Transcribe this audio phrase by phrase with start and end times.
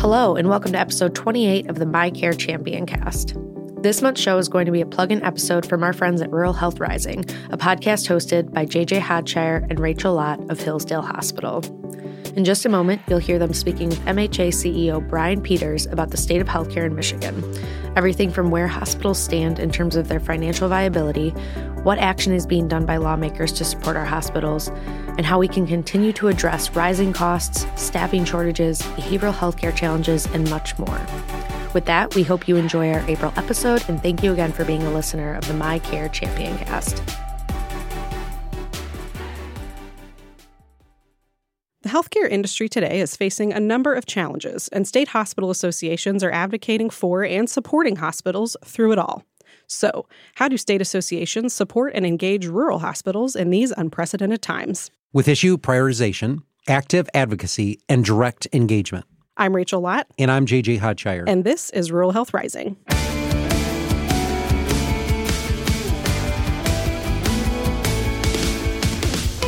[0.00, 3.36] Hello, and welcome to episode 28 of the MiCare Champion cast.
[3.82, 6.30] This month's show is going to be a plug in episode from our friends at
[6.30, 11.60] Rural Health Rising, a podcast hosted by JJ Hodshire and Rachel Lott of Hillsdale Hospital.
[12.36, 16.16] In just a moment, you'll hear them speaking with MHA CEO Brian Peters about the
[16.16, 17.42] state of healthcare in Michigan.
[17.96, 21.30] Everything from where hospitals stand in terms of their financial viability,
[21.82, 24.68] what action is being done by lawmakers to support our hospitals,
[25.18, 30.48] and how we can continue to address rising costs, staffing shortages, behavioral healthcare challenges, and
[30.50, 31.00] much more.
[31.74, 34.84] With that, we hope you enjoy our April episode, and thank you again for being
[34.84, 37.02] a listener of the MiCare Champion cast.
[41.82, 46.30] The healthcare industry today is facing a number of challenges, and state hospital associations are
[46.30, 49.24] advocating for and supporting hospitals through it all.
[49.66, 54.90] So, how do state associations support and engage rural hospitals in these unprecedented times?
[55.14, 59.06] With issue prioritization, active advocacy, and direct engagement.
[59.38, 60.06] I'm Rachel Lott.
[60.18, 61.24] And I'm JJ Hodshire.
[61.26, 62.76] And this is Rural Health Rising.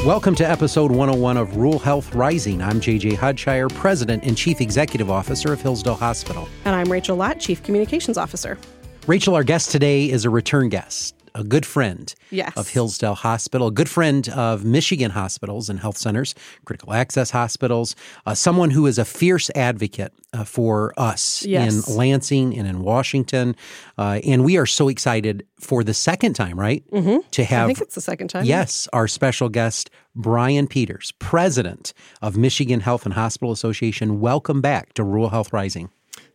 [0.05, 2.61] Welcome to episode 101 of Rural Health Rising.
[2.61, 6.49] I'm JJ Hodshire, President and Chief Executive Officer of Hillsdale Hospital.
[6.65, 8.59] And I'm Rachel Lott, Chief Communications Officer.
[9.07, 12.53] Rachel, our guest today is a return guest a good friend yes.
[12.57, 17.95] of Hillsdale Hospital, a good friend of Michigan hospitals and health centers, critical access hospitals,
[18.27, 21.89] uh, someone who is a fierce advocate uh, for us yes.
[21.89, 23.57] in Lansing and in Washington.
[23.99, 26.85] Uh, and we are so excited for the second time, right?
[26.91, 27.19] Mm-hmm.
[27.31, 28.45] To have, I think it's the second time.
[28.45, 34.21] Yes, our special guest, Brian Peters, president of Michigan Health and Hospital Association.
[34.21, 35.91] Welcome back to Rural Health Rising.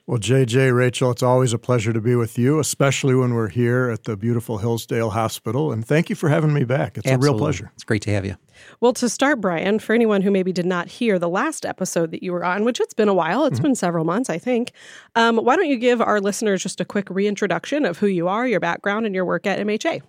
[0.08, 3.89] Well, JJ, Rachel, it's always a pleasure to be with you, especially when we're here
[3.89, 5.73] at the beautiful Hillsdale Hospital.
[5.73, 6.97] And thank you for having me back.
[6.97, 7.27] It's Absolutely.
[7.27, 7.72] a real pleasure.
[7.75, 8.38] It's great to have you.
[8.80, 12.23] Well, to start, Brian, for anyone who maybe did not hear the last episode that
[12.23, 13.64] you were on, which it's been a while, it's mm-hmm.
[13.64, 14.71] been several months, I think,
[15.15, 18.48] um, why don't you give our listeners just a quick reintroduction of who you are,
[18.48, 20.04] your background, and your work at MHA?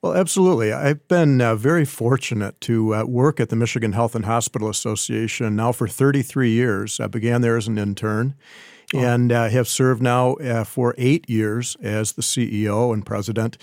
[0.00, 0.72] Well, absolutely.
[0.72, 5.54] I've been uh, very fortunate to uh, work at the Michigan Health and Hospital Association
[5.54, 6.98] now for 33 years.
[6.98, 8.36] I began there as an intern
[8.94, 8.98] oh.
[8.98, 13.58] and uh, have served now uh, for eight years as the CEO and president.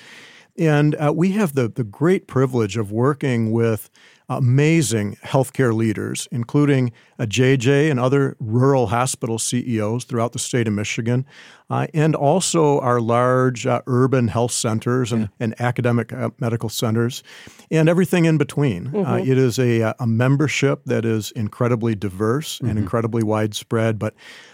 [0.57, 3.89] And uh, we have the, the great privilege of working with
[4.37, 10.73] amazing healthcare leaders, including a JJ and other rural hospital CEOs throughout the state of
[10.73, 11.25] Michigan,
[11.69, 15.27] uh, and also our large uh, urban health centers and, yeah.
[15.41, 17.23] and academic uh, medical centers,
[17.69, 18.87] and everything in between.
[18.87, 19.31] Uh, mm-hmm.
[19.31, 22.69] it is a, a membership that is incredibly diverse mm-hmm.
[22.69, 24.13] and incredibly widespread, but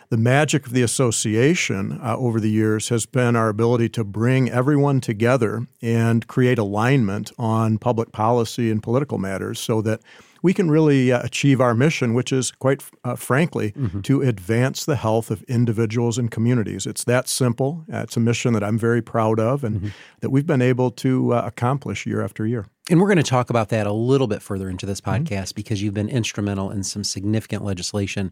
[0.09, 4.49] the magic of the association uh, over the years has been our ability to bring
[4.49, 10.01] everyone together and create alignment on public policy and political matters so that
[10.41, 14.01] we can really uh, achieve our mission, which is quite uh, frankly mm-hmm.
[14.01, 16.85] to advance the health of individuals and communities.
[16.85, 17.83] It's that simple.
[17.91, 19.87] Uh, it's a mission that I'm very proud of and mm-hmm.
[20.21, 22.67] that we've been able to uh, accomplish year after year.
[22.89, 25.23] And we're going to talk about that a little bit further into this mm-hmm.
[25.23, 25.55] podcast mm-hmm.
[25.55, 28.31] because you've been instrumental in some significant legislation.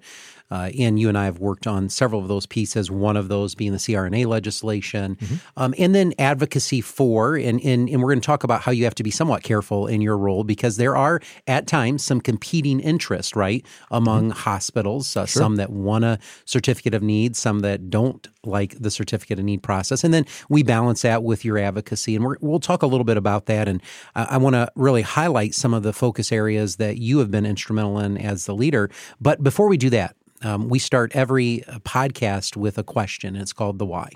[0.51, 3.55] Uh, and you and I have worked on several of those pieces, one of those
[3.55, 5.35] being the CRNA legislation, mm-hmm.
[5.57, 7.35] um, and then advocacy for.
[7.35, 9.87] And, and, and we're going to talk about how you have to be somewhat careful
[9.87, 14.39] in your role because there are at times some competing interests, right, among mm-hmm.
[14.39, 15.41] hospitals, uh, sure.
[15.41, 19.63] some that want a certificate of need, some that don't like the certificate of need
[19.63, 20.03] process.
[20.03, 22.15] And then we balance that with your advocacy.
[22.15, 23.67] And we will talk a little bit about that.
[23.67, 23.81] And
[24.13, 27.45] I, I want to really highlight some of the focus areas that you have been
[27.45, 28.89] instrumental in as the leader.
[29.19, 33.41] But before we do that, um, we start every uh, podcast with a question, and
[33.41, 34.09] it's called the why.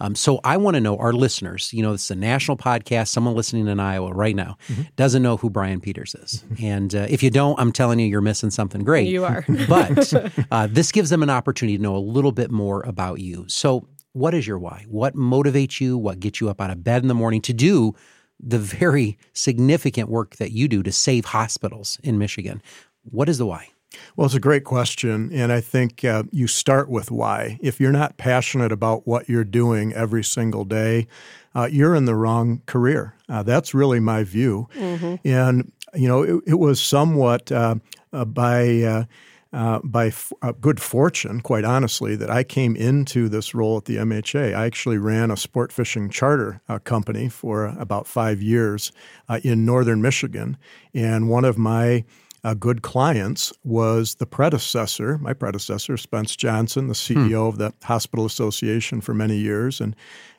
[0.00, 1.72] Um, so I want to know our listeners.
[1.72, 3.08] You know, this is a national podcast.
[3.08, 4.82] Someone listening in Iowa right now mm-hmm.
[4.96, 8.20] doesn't know who Brian Peters is, and uh, if you don't, I'm telling you, you're
[8.20, 9.08] missing something great.
[9.08, 9.44] You are.
[9.68, 10.14] but
[10.50, 13.44] uh, this gives them an opportunity to know a little bit more about you.
[13.48, 14.86] So, what is your why?
[14.88, 15.98] What motivates you?
[15.98, 17.94] What gets you up out of bed in the morning to do?
[18.40, 22.62] The very significant work that you do to save hospitals in Michigan.
[23.10, 23.68] What is the why?
[24.16, 25.30] Well, it's a great question.
[25.32, 27.58] And I think uh, you start with why.
[27.60, 31.08] If you're not passionate about what you're doing every single day,
[31.54, 33.14] uh, you're in the wrong career.
[33.28, 34.68] Uh, that's really my view.
[34.74, 35.26] Mm-hmm.
[35.26, 37.76] And, you know, it, it was somewhat uh,
[38.12, 39.06] uh, by
[39.52, 43.86] uh, by f- uh, good fortune, quite honestly, that I came into this role at
[43.86, 44.54] the MHA.
[44.54, 48.92] I actually ran a sport fishing charter uh, company for about five years
[49.28, 50.56] uh, in northern Michigan.
[50.92, 52.04] And one of my
[52.44, 57.48] uh, good clients was the predecessor, my predecessor, Spence Johnson, the CEO hmm.
[57.48, 59.80] of the Hospital Association for many years.
[59.80, 59.96] And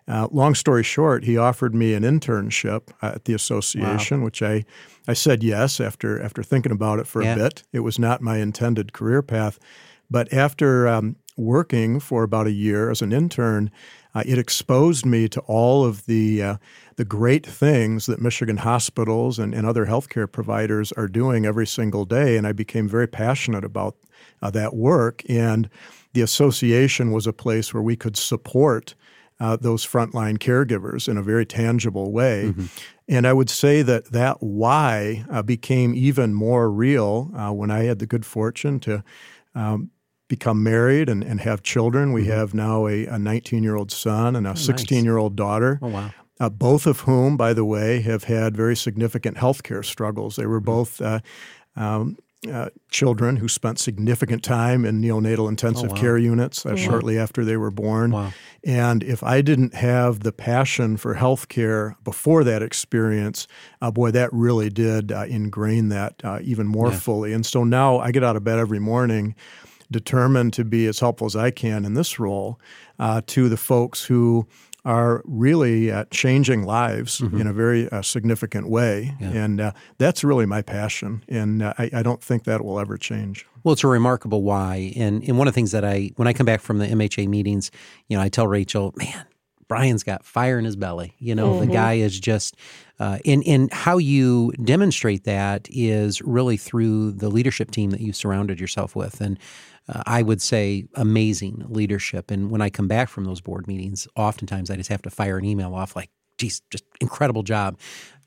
[0.10, 4.26] uh, long story short, he offered me an internship at the association, wow.
[4.26, 4.66] which I,
[5.08, 7.34] I said yes after after thinking about it for yeah.
[7.34, 7.64] a bit.
[7.72, 9.60] It was not my intended career path,
[10.10, 13.70] but after um, working for about a year as an intern,
[14.16, 16.58] uh, it exposed me to all of the uh,
[16.96, 22.06] the great things that Michigan hospitals and, and other healthcare providers are doing every single
[22.06, 23.96] day, and I became very passionate about
[24.42, 25.22] uh, that work.
[25.30, 25.70] And
[26.14, 28.96] the association was a place where we could support
[29.40, 32.46] uh, those frontline caregivers in a very tangible way.
[32.48, 32.66] Mm-hmm.
[33.08, 37.84] And I would say that that why uh, became even more real uh, when I
[37.84, 39.04] had the good fortune to
[39.56, 39.92] um,
[40.28, 42.14] become married and, and have children.
[42.14, 42.32] We mm-hmm.
[42.32, 45.80] have now a 19 year old son and a 16 year old daughter.
[45.82, 46.12] Oh, wow.
[46.40, 50.38] Uh, both of whom, by the way, have had very significant health care struggles.
[50.38, 50.66] They were mm-hmm.
[50.66, 51.20] both uh,
[51.76, 56.02] um, uh, children who spent significant time in neonatal intensive oh, wow.
[56.02, 58.12] care units uh, shortly after they were born.
[58.12, 58.32] Wow.
[58.64, 63.48] And if I didn't have the passion for healthcare before that experience,
[63.82, 67.00] uh, boy, that really did uh, ingrain that uh, even more yeah.
[67.00, 67.34] fully.
[67.34, 69.36] And so now I get out of bed every morning
[69.92, 72.60] determined to be as helpful as I can in this role
[73.00, 74.48] uh, to the folks who
[74.90, 77.40] are really uh, changing lives mm-hmm.
[77.40, 79.16] in a very uh, significant way.
[79.20, 79.28] Yeah.
[79.30, 81.24] And uh, that's really my passion.
[81.30, 83.46] And uh, I, I, don't think that will ever change.
[83.64, 84.92] Well, it's a remarkable why.
[84.96, 87.28] And, and one of the things that I, when I come back from the MHA
[87.28, 87.70] meetings,
[88.08, 89.28] you know, I tell Rachel, man,
[89.70, 91.16] Brian's got fire in his belly.
[91.20, 91.68] You know, mm-hmm.
[91.68, 92.58] the guy is just,
[93.00, 98.12] uh, and, and how you demonstrate that is really through the leadership team that you
[98.12, 99.22] surrounded yourself with.
[99.22, 99.40] And
[99.88, 102.32] uh, I would say amazing leadership.
[102.32, 105.38] And when I come back from those board meetings, oftentimes I just have to fire
[105.38, 107.78] an email off like, geez, just incredible job.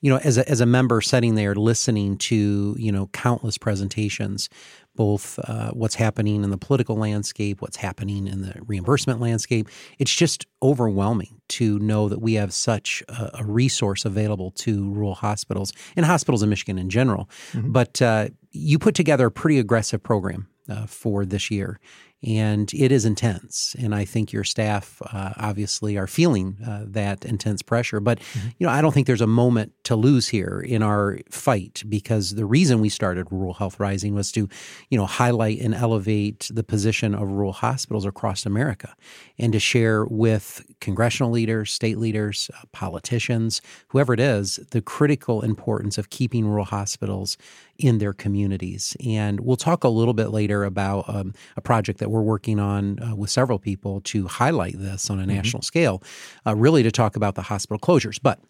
[0.02, 4.50] You know, as a, as a member sitting there listening to, you know, countless presentations,
[4.94, 9.69] both uh, what's happening in the political landscape, what's happening in the reimbursement landscape,
[9.99, 15.14] it's just overwhelming to know that we have such a, a resource available to rural
[15.14, 17.31] hospitals and hospitals in Michigan in general.
[17.52, 17.72] Mm-hmm.
[17.72, 21.81] But uh, you put together a pretty aggressive program uh, for this year.
[22.24, 23.74] And it is intense.
[23.78, 27.98] And I think your staff uh, obviously are feeling uh, that intense pressure.
[27.98, 28.48] But, mm-hmm.
[28.58, 32.36] you know, I don't think there's a moment to lose here in our fight because
[32.36, 34.48] the reason we started Rural Health Rising was to,
[34.88, 38.94] you know, highlight and elevate the position of rural hospitals across America
[39.38, 45.42] and to share with congressional leaders, state leaders, uh, politicians, whoever it is, the critical
[45.42, 47.36] importance of keeping rural hospitals
[47.78, 48.96] in their communities.
[49.04, 53.02] And we'll talk a little bit later about um, a project that we're working on
[53.02, 55.36] uh, with several people to highlight this on a mm-hmm.
[55.36, 56.02] national scale,
[56.46, 58.19] uh, really to talk about the hospital closures.
[58.22, 58.40] But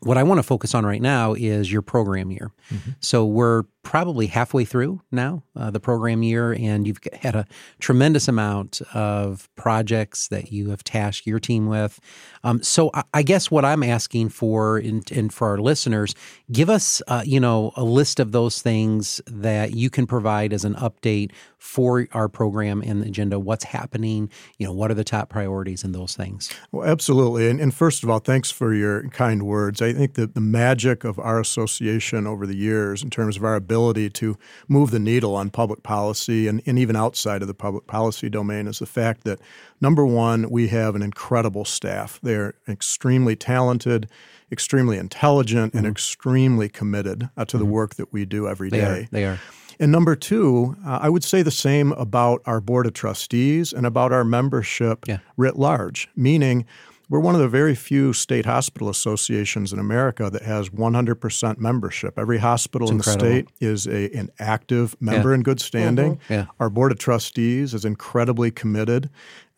[0.00, 2.50] what I want to focus on right now is your program year.
[2.70, 2.92] Mm-hmm.
[3.00, 7.46] So we're probably halfway through now uh, the program year, and you've had a
[7.78, 12.00] tremendous amount of projects that you have tasked your team with.
[12.42, 16.14] Um, so I, I, guess what I'm asking for, and, for our listeners,
[16.50, 20.64] give us uh, you know a list of those things that you can provide as
[20.64, 23.38] an update for our program and the agenda.
[23.38, 24.30] What's happening?
[24.58, 26.52] You know, what are the top priorities and those things?
[26.72, 27.48] Well, absolutely.
[27.48, 29.80] And, and first of all, thanks for your kind words.
[29.80, 33.54] I think that the magic of our association over the years, in terms of our
[33.54, 34.38] ability ability to
[34.68, 38.68] move the needle on public policy and, and even outside of the public policy domain
[38.68, 39.40] is the fact that,
[39.80, 42.20] number one, we have an incredible staff.
[42.22, 44.08] They're extremely talented,
[44.52, 45.78] extremely intelligent, mm-hmm.
[45.78, 47.66] and extremely committed uh, to mm-hmm.
[47.66, 49.00] the work that we do every they day.
[49.00, 49.08] Are.
[49.10, 49.40] They are.
[49.80, 53.84] And number two, uh, I would say the same about our board of trustees and
[53.84, 55.18] about our membership yeah.
[55.36, 56.64] writ large, meaning
[57.08, 62.18] we're one of the very few state hospital associations in America that has 100% membership.
[62.18, 65.34] Every hospital in the state is a, an active member yeah.
[65.34, 66.16] in good standing.
[66.16, 66.32] Mm-hmm.
[66.32, 66.46] Yeah.
[66.60, 69.10] Our board of trustees is incredibly committed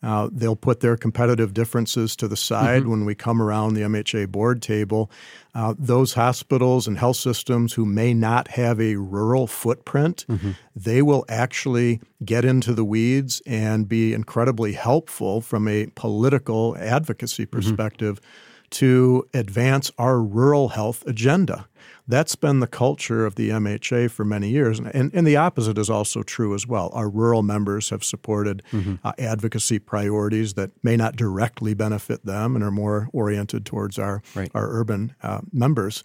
[0.03, 2.91] uh, they'll put their competitive differences to the side mm-hmm.
[2.91, 5.09] when we come around the MHA board table.
[5.55, 10.51] Uh, those hospitals and health systems who may not have a rural footprint, mm-hmm.
[10.75, 17.45] they will actually get into the weeds and be incredibly helpful from a political advocacy
[17.45, 17.57] mm-hmm.
[17.57, 18.67] perspective mm-hmm.
[18.69, 21.67] to advance our rural health agenda.
[22.07, 24.79] That's been the culture of the MHA for many years.
[24.79, 26.89] And, and the opposite is also true as well.
[26.93, 28.95] Our rural members have supported mm-hmm.
[29.03, 34.21] uh, advocacy priorities that may not directly benefit them and are more oriented towards our,
[34.35, 34.49] right.
[34.53, 36.03] our urban uh, members.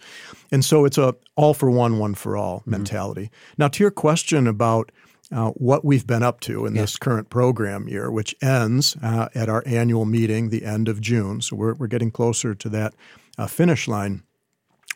[0.51, 2.71] And so it's a all for one, one for all mm-hmm.
[2.71, 3.31] mentality.
[3.57, 4.91] Now, to your question about
[5.31, 6.81] uh, what we've been up to in yeah.
[6.81, 11.41] this current program year, which ends uh, at our annual meeting the end of June.
[11.41, 12.93] So we're, we're getting closer to that
[13.37, 14.23] uh, finish line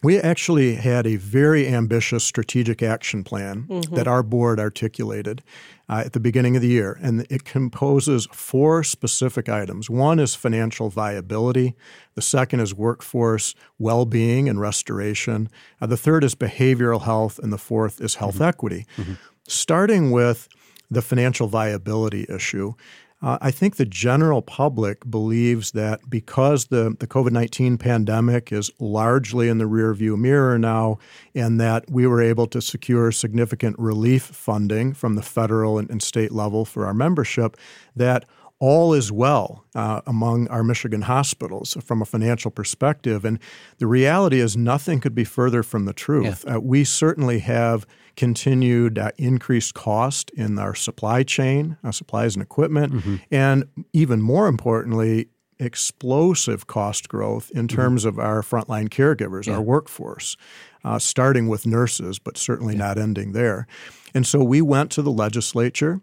[0.03, 3.95] we actually had a very ambitious strategic action plan mm-hmm.
[3.95, 5.43] that our board articulated
[5.89, 6.99] uh, at the beginning of the year.
[7.01, 9.89] And it composes four specific items.
[9.89, 11.75] One is financial viability,
[12.15, 15.49] the second is workforce well being and restoration,
[15.81, 18.43] uh, the third is behavioral health, and the fourth is health mm-hmm.
[18.43, 18.85] equity.
[18.97, 19.13] Mm-hmm.
[19.47, 20.47] Starting with
[20.89, 22.73] the financial viability issue,
[23.19, 28.69] Uh, I think the general public believes that because the, the COVID 19 pandemic is
[28.79, 30.99] largely in the rearview mirror now,
[31.33, 36.03] and that we were able to secure significant relief funding from the federal and, and
[36.03, 37.57] state level for our membership,
[37.95, 38.25] that
[38.59, 43.23] all is well uh, among our Michigan hospitals from a financial perspective.
[43.23, 43.39] And
[43.77, 46.43] the reality is, nothing could be further from the truth.
[46.45, 46.55] Yeah.
[46.55, 47.85] Uh, we certainly have
[48.15, 53.15] continued uh, increased cost in our supply chain, uh, supplies and equipment, mm-hmm.
[53.29, 55.27] and even more importantly,
[55.59, 57.75] explosive cost growth in mm-hmm.
[57.75, 58.19] terms mm-hmm.
[58.19, 59.53] of our frontline caregivers, yeah.
[59.53, 60.35] our workforce,
[60.83, 62.87] uh, starting with nurses, but certainly yeah.
[62.87, 63.67] not ending there.
[64.13, 66.01] And so we went to the legislature.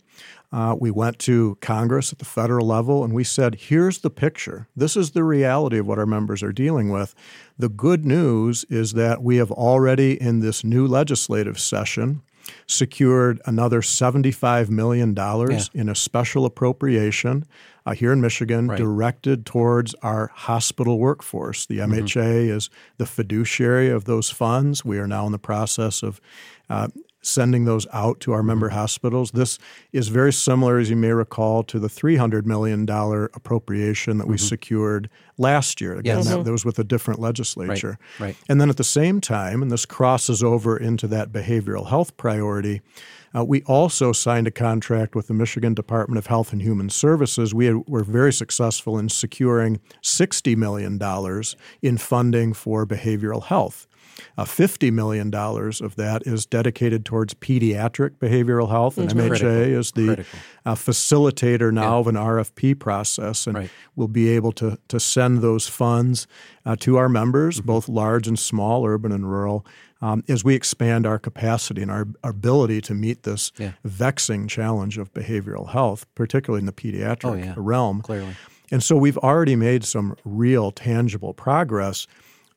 [0.55, 4.69] Uh, we went to Congress at the federal level and we said, here's the picture.
[4.77, 7.13] This is the reality of what our members are dealing with.
[7.59, 12.23] The good news is that we have already, in this new legislative session,
[12.69, 15.61] secured another $75 million yeah.
[15.75, 17.47] in a special appropriation
[17.85, 18.79] uh, here in Michigan right.
[18.79, 21.67] directed towards our hospital workforce.
[21.67, 22.57] The MHA mm-hmm.
[22.57, 24.85] is the fiduciary of those funds.
[24.85, 26.21] We are now in the process of
[26.71, 26.89] uh,
[27.25, 28.79] sending those out to our member mm-hmm.
[28.79, 29.31] hospitals.
[29.33, 29.59] This
[29.93, 34.47] is very similar, as you may recall, to the $300 million appropriation that we mm-hmm.
[34.47, 35.95] secured last year.
[35.95, 36.27] Again, yes.
[36.27, 36.43] that, mm-hmm.
[36.45, 37.99] that, was with a different legislature.
[38.19, 38.27] Right.
[38.27, 38.37] right.
[38.49, 42.83] And then at the same time, and this crosses over into that behavioral health priority,
[43.37, 47.53] uh, we also signed a contract with the Michigan Department of Health and Human Services.
[47.53, 51.01] We had, were very successful in securing $60 million
[51.83, 53.89] in funding for behavioral health.
[54.37, 59.49] Uh, $50 million of that is dedicated towards pediatric behavioral health, and MHA critical.
[59.51, 60.25] is the
[60.65, 62.01] uh, facilitator now yeah.
[62.01, 63.71] of an RFP process, and right.
[63.97, 66.27] we'll be able to, to send those funds
[66.67, 67.67] uh, to our members, mm-hmm.
[67.67, 69.67] both large and small, urban and rural,
[70.01, 73.73] um, as we expand our capacity and our, our ability to meet this yeah.
[73.85, 77.55] vexing challenge of behavioral health, particularly in the pediatric oh, yeah.
[77.57, 78.03] realm.
[78.03, 78.37] Clearly.
[78.71, 82.07] And so we've already made some real tangible progress.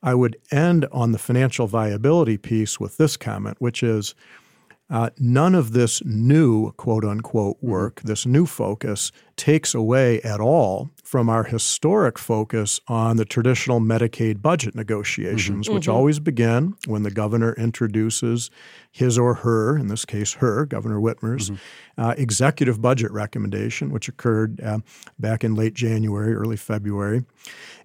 [0.02, 4.14] I would end on the financial viability piece with this comment, which is
[4.90, 7.70] uh, none of this new quote unquote mm-hmm.
[7.70, 13.80] work, this new focus, takes away at all from our historic focus on the traditional
[13.80, 15.74] Medicaid budget negotiations, mm-hmm.
[15.74, 15.92] which mm-hmm.
[15.92, 18.50] always begin when the governor introduces
[18.90, 22.00] his or her, in this case her, Governor Whitmer's, mm-hmm.
[22.00, 24.78] uh, executive budget recommendation, which occurred uh,
[25.18, 27.24] back in late January, early February.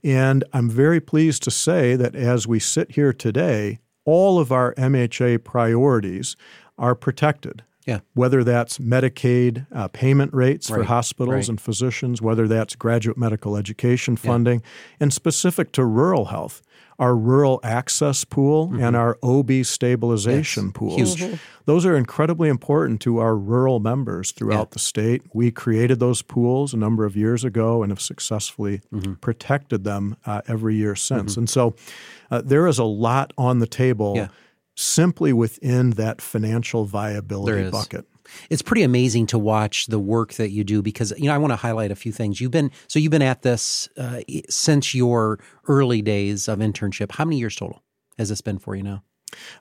[0.03, 4.73] And I'm very pleased to say that as we sit here today, all of our
[4.75, 6.35] MHA priorities
[6.77, 7.63] are protected.
[7.85, 7.99] Yeah.
[8.13, 10.77] Whether that's Medicaid uh, payment rates right.
[10.77, 11.49] for hospitals right.
[11.49, 14.97] and physicians, whether that's graduate medical education funding, yeah.
[15.01, 16.61] and specific to rural health,
[16.97, 18.81] our rural access pool mm-hmm.
[18.81, 20.73] and our OB stabilization yes.
[20.73, 21.15] pools.
[21.17, 21.35] Mm-hmm.
[21.65, 24.73] Those are incredibly important to our rural members throughout yeah.
[24.73, 25.23] the state.
[25.33, 29.13] We created those pools a number of years ago and have successfully mm-hmm.
[29.13, 31.33] protected them uh, every year since.
[31.33, 31.41] Mm-hmm.
[31.41, 31.75] And so
[32.31, 34.13] uh, there is a lot on the table.
[34.15, 34.27] Yeah
[34.75, 38.05] simply within that financial viability bucket.
[38.49, 41.51] It's pretty amazing to watch the work that you do because you know I want
[41.51, 42.39] to highlight a few things.
[42.39, 47.11] You've been so you've been at this uh, since your early days of internship.
[47.11, 47.83] How many years total
[48.17, 49.03] has this been for you now?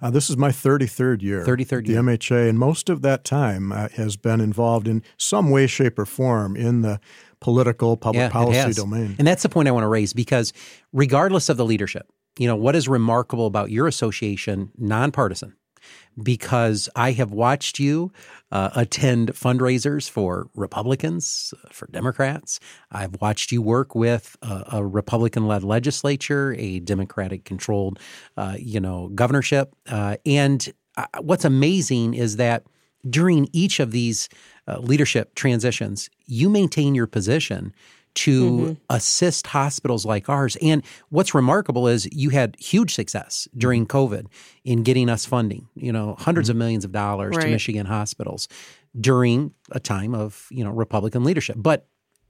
[0.00, 1.44] Uh, this is my 33rd year.
[1.44, 2.02] 33rd year.
[2.02, 5.98] The MHA, and most of that time uh, has been involved in some way, shape,
[5.98, 7.00] or form in the
[7.40, 9.16] political, public yeah, policy domain.
[9.18, 10.52] And that's the point I want to raise because
[10.92, 12.06] regardless of the leadership,
[12.38, 15.54] you know, what is remarkable about your association, nonpartisan,
[16.22, 18.12] because I have watched you
[18.50, 22.60] uh, attend fundraisers for Republicans, for Democrats.
[22.90, 27.98] I've watched you work with a, a Republican-led legislature, a Democratic-controlled,
[28.36, 29.74] uh, you know, governorship.
[29.88, 32.64] Uh, and uh, what's amazing is that
[33.10, 34.28] during each of these
[34.68, 37.74] uh, leadership transitions, you maintain your position
[38.14, 38.72] to mm-hmm.
[38.90, 40.56] assist hospitals like ours.
[40.60, 44.26] And what's remarkable is you had huge success during COVID
[44.64, 46.50] in getting us funding, you know, 100s mm-hmm.
[46.50, 47.44] of millions of dollars right.
[47.46, 48.48] to Michigan hospitals
[49.00, 51.56] during a time of, you know, Republican leadership.
[51.58, 51.86] But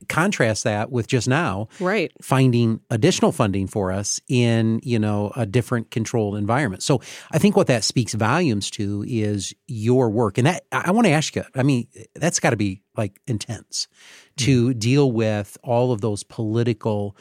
[0.09, 2.13] contrast that with just now right.
[2.23, 6.83] finding additional funding for us in you know a different controlled environment.
[6.83, 10.39] So i think what that speaks volumes to is your work.
[10.39, 13.89] And that i want to ask you i mean that's got to be like intense
[14.37, 14.79] to mm-hmm.
[14.79, 17.17] deal with all of those political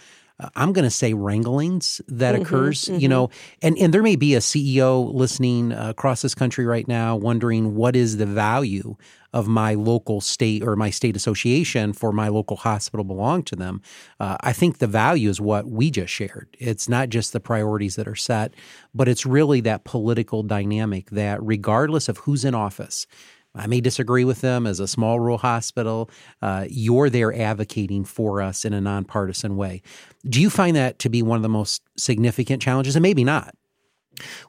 [0.56, 3.00] I'm going to say wranglings that mm-hmm, occurs, mm-hmm.
[3.00, 3.30] you know,
[3.62, 7.76] and, and there may be a CEO listening uh, across this country right now wondering
[7.76, 8.96] what is the value
[9.34, 13.82] of my local state or my state association for my local hospital belong to them.
[14.20, 16.50] Uh, I think the value is what we just shared.
[16.60, 18.54] It's not just the priorities that are set,
[18.94, 23.08] but it's really that political dynamic that regardless of who's in office,
[23.54, 26.10] I may disagree with them as a small rural hospital.
[26.42, 29.82] Uh, you're there advocating for us in a nonpartisan way.
[30.28, 32.96] Do you find that to be one of the most significant challenges?
[32.96, 33.56] And maybe not.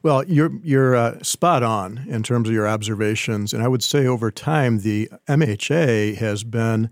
[0.03, 4.05] Well, you're you're uh, spot on in terms of your observations, and I would say
[4.05, 6.89] over time the MHA has been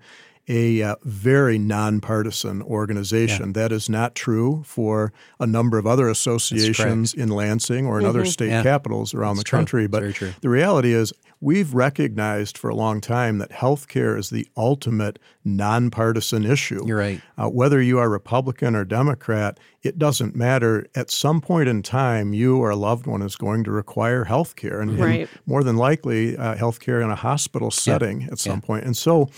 [0.48, 3.48] a uh, very nonpartisan organization.
[3.48, 3.54] Yeah.
[3.54, 8.10] That is not true for a number of other associations in Lansing or in mm-hmm.
[8.10, 8.64] other state yeah.
[8.64, 9.88] capitals around That's the country.
[9.88, 10.04] But
[10.42, 16.46] the reality is, we've recognized for a long time that healthcare is the ultimate nonpartisan
[16.46, 16.84] issue.
[16.86, 17.22] You're right.
[17.36, 20.86] Uh, whether you are Republican or Democrat, it doesn't matter.
[20.94, 24.56] At some point in time, you or a loved one is going to require health
[24.56, 25.22] care, and, right.
[25.22, 28.28] and, more than likely, uh, health care in a hospital setting yeah.
[28.32, 28.68] at some yeah.
[28.68, 28.86] point.
[28.86, 29.30] And so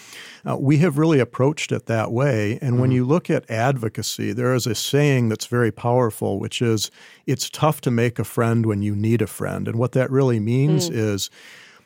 [0.45, 2.59] uh, we have really approached it that way.
[2.61, 2.81] And mm-hmm.
[2.81, 6.91] when you look at advocacy, there is a saying that's very powerful, which is
[7.25, 9.69] it's tough to make a friend when you need a friend.
[9.69, 10.95] And what that really means mm.
[10.95, 11.29] is,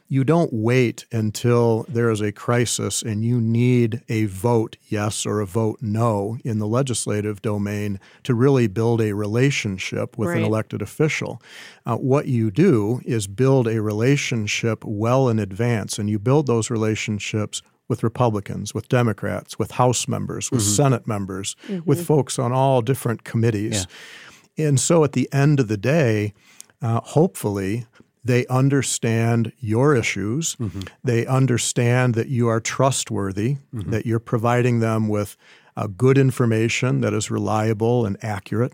[0.10, 5.42] you don't wait until there is a crisis and you need a vote yes or
[5.42, 10.38] a vote no in the legislative domain to really build a relationship with right.
[10.38, 11.42] an elected official.
[11.86, 16.70] Uh, what you do is build a relationship well in advance, and you build those
[16.70, 20.72] relationships with Republicans, with Democrats, with House members, with mm-hmm.
[20.72, 21.86] Senate members, mm-hmm.
[21.86, 23.88] with folks on all different committees.
[24.56, 24.68] Yeah.
[24.68, 26.34] And so at the end of the day,
[26.82, 27.86] uh, hopefully,
[28.28, 30.56] they understand your issues.
[30.56, 30.82] Mm-hmm.
[31.04, 33.92] They understand that you are trustworthy, mm-hmm.
[33.92, 35.38] that you're providing them with
[35.76, 38.74] uh, good information that is reliable and accurate.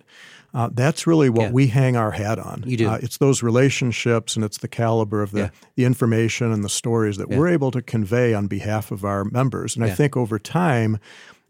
[0.53, 1.51] Uh, that's really what yeah.
[1.51, 2.63] we hang our hat on.
[2.65, 2.87] You do.
[2.87, 5.49] Uh, it's those relationships and it's the caliber of the, yeah.
[5.75, 7.37] the information and the stories that yeah.
[7.37, 9.75] we're able to convey on behalf of our members.
[9.75, 10.99] And I think over time,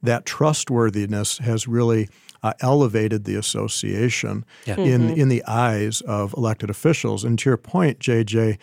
[0.01, 2.09] that trustworthiness has really
[2.43, 4.75] uh, elevated the association yeah.
[4.75, 5.19] in mm-hmm.
[5.19, 7.23] in the eyes of elected officials.
[7.23, 8.57] And to your point, JJ, you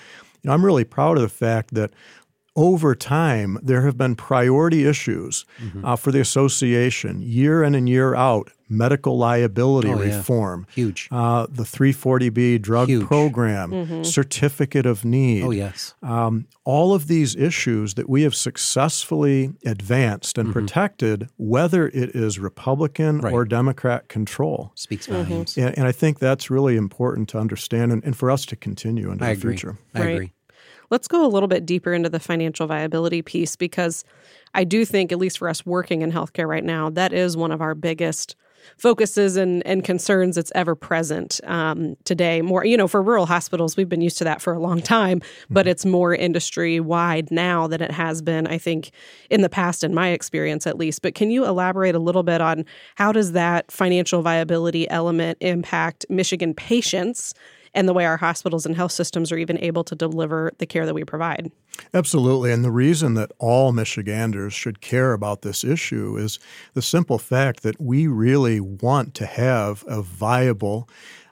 [0.44, 1.92] know, I'm really proud of the fact that
[2.56, 5.84] over time, there have been priority issues mm-hmm.
[5.84, 8.50] uh, for the association year in and year out.
[8.71, 10.75] Medical liability oh, reform, yeah.
[10.75, 11.09] huge.
[11.11, 13.06] Uh, the 340B drug huge.
[13.06, 14.02] program, mm-hmm.
[14.04, 15.43] certificate of need.
[15.43, 15.95] Oh, yes.
[16.02, 20.61] Um, all of these issues that we have successfully advanced and mm-hmm.
[20.61, 23.33] protected, whether it is Republican right.
[23.33, 25.56] or Democrat control, speaks volumes.
[25.56, 29.11] And, and, I think that's really important to understand and, and for us to continue
[29.11, 29.52] into I the agree.
[29.54, 29.78] future.
[29.95, 30.15] I right.
[30.15, 30.33] agree.
[30.91, 34.04] Let's go a little bit deeper into the financial viability piece because
[34.54, 37.52] I do think, at least for us working in healthcare right now, that is one
[37.52, 38.35] of our biggest
[38.76, 42.42] focuses and, and concerns that's ever present um, today.
[42.42, 45.20] More, you know, for rural hospitals, we've been used to that for a long time,
[45.49, 45.70] but mm-hmm.
[45.70, 48.90] it's more industry wide now than it has been, I think,
[49.30, 51.02] in the past, in my experience at least.
[51.02, 52.64] But can you elaborate a little bit on
[52.96, 57.34] how does that financial viability element impact Michigan patients?
[57.75, 60.87] And the way our hospitals and health systems are even able to deliver the care
[60.87, 61.50] that we provide.
[61.95, 62.52] Absolutely.
[62.52, 66.39] And the reason that all Michiganders should care about this issue is
[66.75, 70.89] the simple fact that we really want to have a viable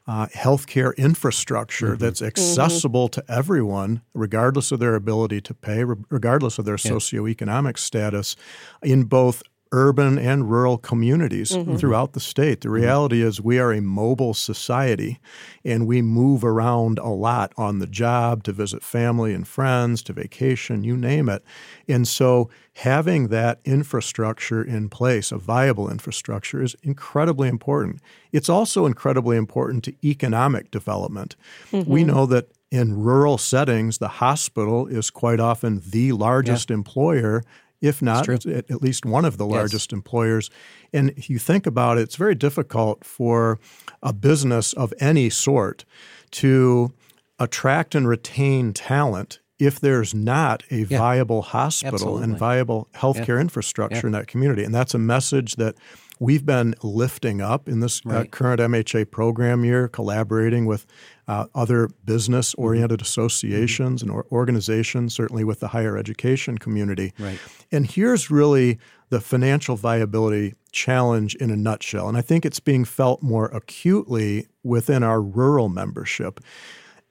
[0.07, 2.03] uh, healthcare infrastructure mm-hmm.
[2.03, 3.21] that's accessible mm-hmm.
[3.21, 6.93] to everyone, regardless of their ability to pay, regardless of their yeah.
[6.93, 8.35] socioeconomic status,
[8.83, 11.77] in both urban and rural communities mm-hmm.
[11.77, 12.61] throughout the state.
[12.61, 12.83] The mm-hmm.
[12.83, 15.21] reality is, we are a mobile society
[15.65, 20.13] and we move around a lot on the job to visit family and friends, to
[20.13, 21.45] vacation, you name it.
[21.87, 28.01] And so, having that infrastructure in place, a viable infrastructure, is incredibly important.
[28.33, 31.37] It's also incredibly important to economic development.
[31.73, 31.91] Mm-hmm.
[31.91, 36.75] We know that in rural settings, the hospital is quite often the largest yeah.
[36.75, 37.43] employer
[37.81, 39.97] if not at, at, least one of the largest yes.
[39.97, 40.51] employers.
[40.93, 43.59] And if you think about it, it's very difficult for
[44.03, 45.85] a business of any sort
[46.33, 46.93] to
[47.39, 50.99] attract and retain talent if there's not a yeah.
[50.99, 52.25] viable hospital Absolutely.
[52.25, 53.41] and viable healthcare yeah.
[53.41, 54.07] infrastructure yeah.
[54.07, 54.65] in that community.
[54.65, 55.75] And that's a message that
[56.19, 58.21] we've been lifting up in this uh, right.
[58.21, 60.87] uh, current MHA program year, collaborating with
[61.27, 63.05] uh, other business oriented mm-hmm.
[63.05, 64.17] associations mm-hmm.
[64.17, 67.13] and organizations, certainly with the higher education community.
[67.19, 67.39] Right.
[67.71, 68.79] And here's really
[69.11, 72.09] the financial viability challenge in a nutshell.
[72.09, 76.41] And I think it's being felt more acutely within our rural membership.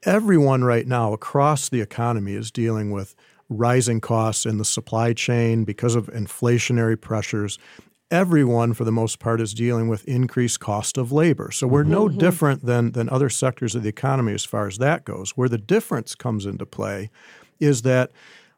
[0.03, 3.15] Everyone right now across the economy is dealing with
[3.49, 7.57] rising costs in the supply chain because of inflationary pressures
[8.11, 11.51] everyone, for the most part, is dealing with increased cost of labor.
[11.51, 12.17] So we're no mm-hmm.
[12.17, 15.31] different than, than other sectors of the economy as far as that goes.
[15.31, 17.09] Where the difference comes into play
[17.59, 18.11] is that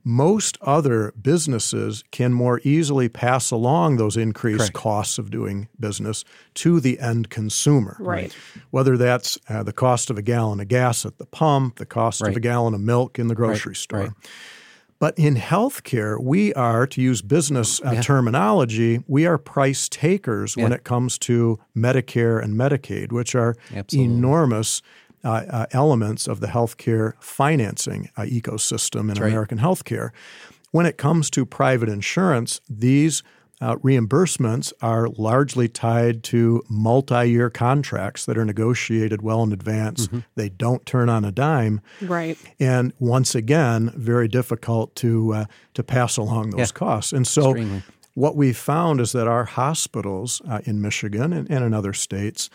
[0.04, 4.74] most other businesses can more easily pass along those increased Correct.
[4.74, 6.24] costs of doing business
[6.56, 7.98] to the end consumer.
[8.00, 8.36] Right.
[8.72, 12.22] Whether that's uh, the cost of a gallon of gas at the pump, the cost
[12.22, 12.32] right.
[12.32, 13.78] of a gallon of milk in the grocery right.
[13.78, 14.16] store.
[15.00, 18.02] But in healthcare, we are, to use business uh, Yeah.
[18.02, 24.14] terminology, we are price takers when it comes to Medicare and Medicaid, which are Absolutely.
[24.14, 24.82] enormous
[25.24, 29.32] uh, uh, elements of the healthcare financing uh, ecosystem in right.
[29.32, 30.12] American healthcare.
[30.72, 33.24] When it comes to private insurance, these
[33.62, 40.08] uh, reimbursements are largely tied to multi year contracts that are negotiated well in advance.
[40.08, 40.20] Mm-hmm.
[40.36, 41.82] They don't turn on a dime.
[42.02, 42.38] Right.
[42.60, 46.74] And once again, very difficult to, uh, to pass along those Yeah.
[46.74, 47.12] costs.
[47.12, 47.84] And so, Extremely.
[48.14, 52.50] what we found is that our hospitals uh, in Michigan and, and in other states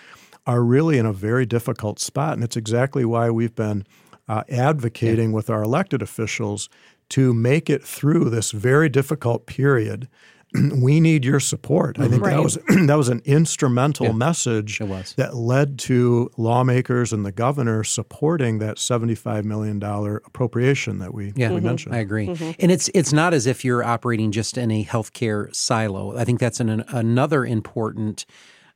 [0.46, 2.34] are really in a very difficult spot.
[2.34, 3.84] And it's exactly why we've been
[4.28, 6.68] uh, advocating with our elected officials
[7.10, 10.08] to make it through this very difficult period.
[10.80, 11.98] we need your support.
[11.98, 12.10] I mm-hmm.
[12.10, 12.54] think that was
[12.86, 15.14] that was an instrumental message it was.
[15.14, 21.50] that led to lawmakers and the governor supporting that $75 million appropriation that we, Yeah,
[21.50, 21.66] we mm-hmm.
[21.66, 21.94] mentioned.
[21.94, 22.28] I agree.
[22.28, 22.52] Mm-hmm.
[22.60, 26.16] And it's it's not as if you're operating just in a healthcare silo.
[26.16, 28.24] I think that's an, another important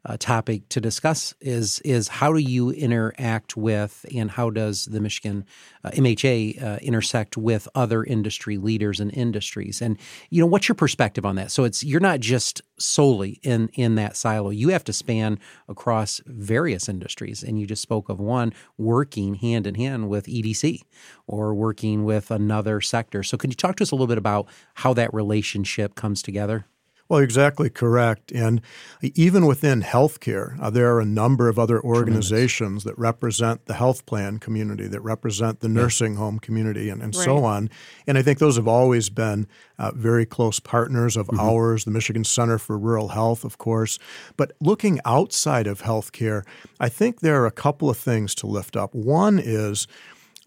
[0.05, 5.01] uh, topic to discuss is is how do you interact with and how does the
[5.01, 5.45] Michigan
[5.85, 9.83] uh, MHA uh, intersect with other industry leaders and industries?
[9.83, 9.99] And
[10.31, 11.51] you know what's your perspective on that?
[11.51, 14.51] So it's you're not just solely in in that silo.
[14.51, 17.43] You have to span across various industries.
[17.43, 20.81] And you just spoke of one working hand in hand with EDC
[21.27, 23.23] or working with another sector.
[23.23, 26.67] So could you talk to us a little bit about how that relationship comes together
[27.09, 28.33] Well, exactly correct.
[28.33, 28.61] And
[29.01, 34.05] even within healthcare, uh, there are a number of other organizations that represent the health
[34.05, 37.71] plan community, that represent the nursing home community, and, and so on.
[38.07, 39.47] And I think those have always been
[39.79, 41.41] uh, very close partners of Mm-hmm.
[41.41, 43.99] ours, the Michigan Center for Rural Health, of course.
[44.37, 46.43] But looking outside of healthcare,
[46.81, 48.95] I think there are a couple of things to lift up.
[48.95, 49.87] One is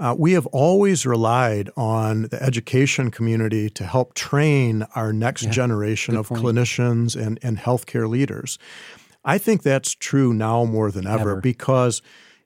[0.02, 6.18] uh, we have always relied on the education community to help train our next generation
[6.18, 8.58] of clinicians and, and healthcare leaders.
[9.24, 11.42] I think that's true now more than ever, Ever.
[11.42, 12.02] because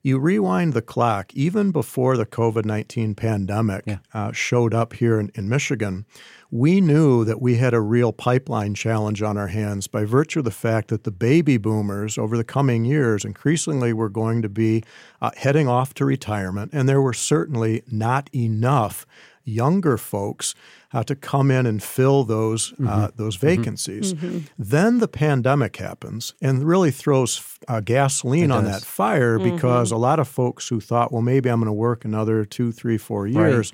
[0.05, 5.31] you rewind the clock, even before the COVID 19 pandemic uh, showed up here in,
[5.33, 6.05] in Michigan,
[6.51, 10.45] we knew that we had a real pipeline challenge on our hands by virtue of
[10.45, 14.83] the fact that the baby boomers over the coming years increasingly were going to be
[15.23, 19.07] uh, heading off to retirement, and there were certainly not enough
[19.45, 20.55] younger folks
[20.93, 24.13] uh, to come in and fill those uh, those vacancies.
[24.57, 28.81] Then the pandemic happens and really throws uh, gasoline on does.
[28.81, 32.05] that fire because a lot of folks who thought, well, maybe I'm going to work
[32.05, 33.71] another two, three, four years.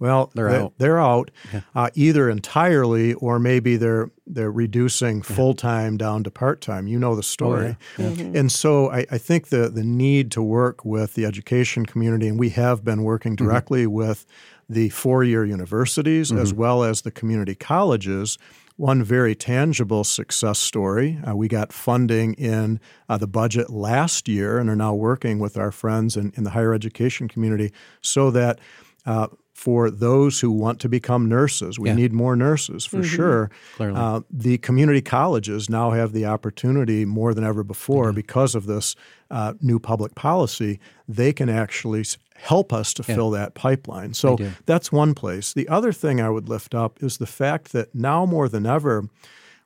[0.00, 0.72] Well, They're they- out.
[0.78, 1.30] They're out,
[1.74, 6.88] uh, either entirely or maybe they're they're reducing full time down to part time.
[6.88, 11.14] You know the story, and so I, I think the the need to work with
[11.14, 14.26] the education community, and we have been working directly with
[14.68, 18.38] the four year universities as well as the community colleges.
[18.76, 21.20] One very tangible success story.
[21.28, 25.56] Uh, we got funding in uh, the budget last year and are now working with
[25.56, 28.58] our friends in, in the higher education community so that
[29.06, 31.94] uh, for those who want to become nurses, we Yeah.
[31.94, 33.48] need more nurses for sure.
[33.76, 33.96] Clearly.
[33.96, 38.96] Uh, the community colleges now have the opportunity more than ever before because of this
[39.30, 40.80] uh, new public policy.
[41.06, 44.12] They can actually s- help us to fill that pipeline.
[44.12, 45.54] So that's one place.
[45.54, 49.08] The other thing I would lift up is the fact that now more than ever,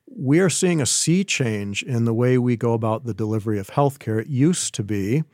[0.06, 3.70] we are seeing a sea change in the way we go about the delivery of
[3.70, 4.20] healthcare.
[4.20, 5.24] It used to be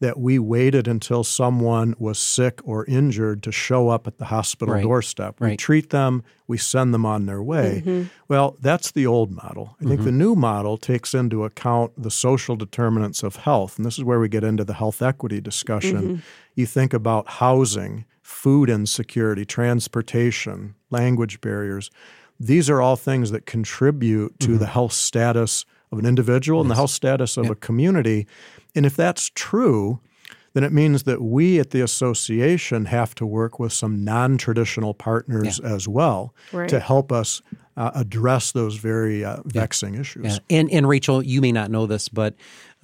[0.00, 4.74] that we waited until someone was sick or injured to show up at the hospital
[4.74, 4.82] Right.
[4.82, 5.40] doorstep.
[5.40, 5.58] We Right.
[5.58, 7.82] treat them, we send them on their way.
[7.84, 8.02] Mm-hmm.
[8.28, 9.76] Well, that's the old model.
[9.80, 10.18] I think the mm-hmm.
[10.18, 13.76] new model takes into account the social determinants of health.
[13.76, 16.02] And this is where we get into the health equity discussion.
[16.02, 16.20] Mm-hmm.
[16.54, 21.90] You think about housing, food insecurity, transportation, language barriers.
[22.38, 26.74] These are all things that contribute to the health status of an individual and the
[26.74, 28.26] health status of a community.
[28.74, 30.00] And if that's true,
[30.52, 34.94] then it means that we at the association have to work with some non traditional
[34.94, 36.68] partners as well Right.
[36.68, 37.42] to help us
[37.76, 40.24] uh, address those very uh, vexing issues.
[40.24, 40.58] Yeah.
[40.58, 42.34] And and Rachel, you may not know this, but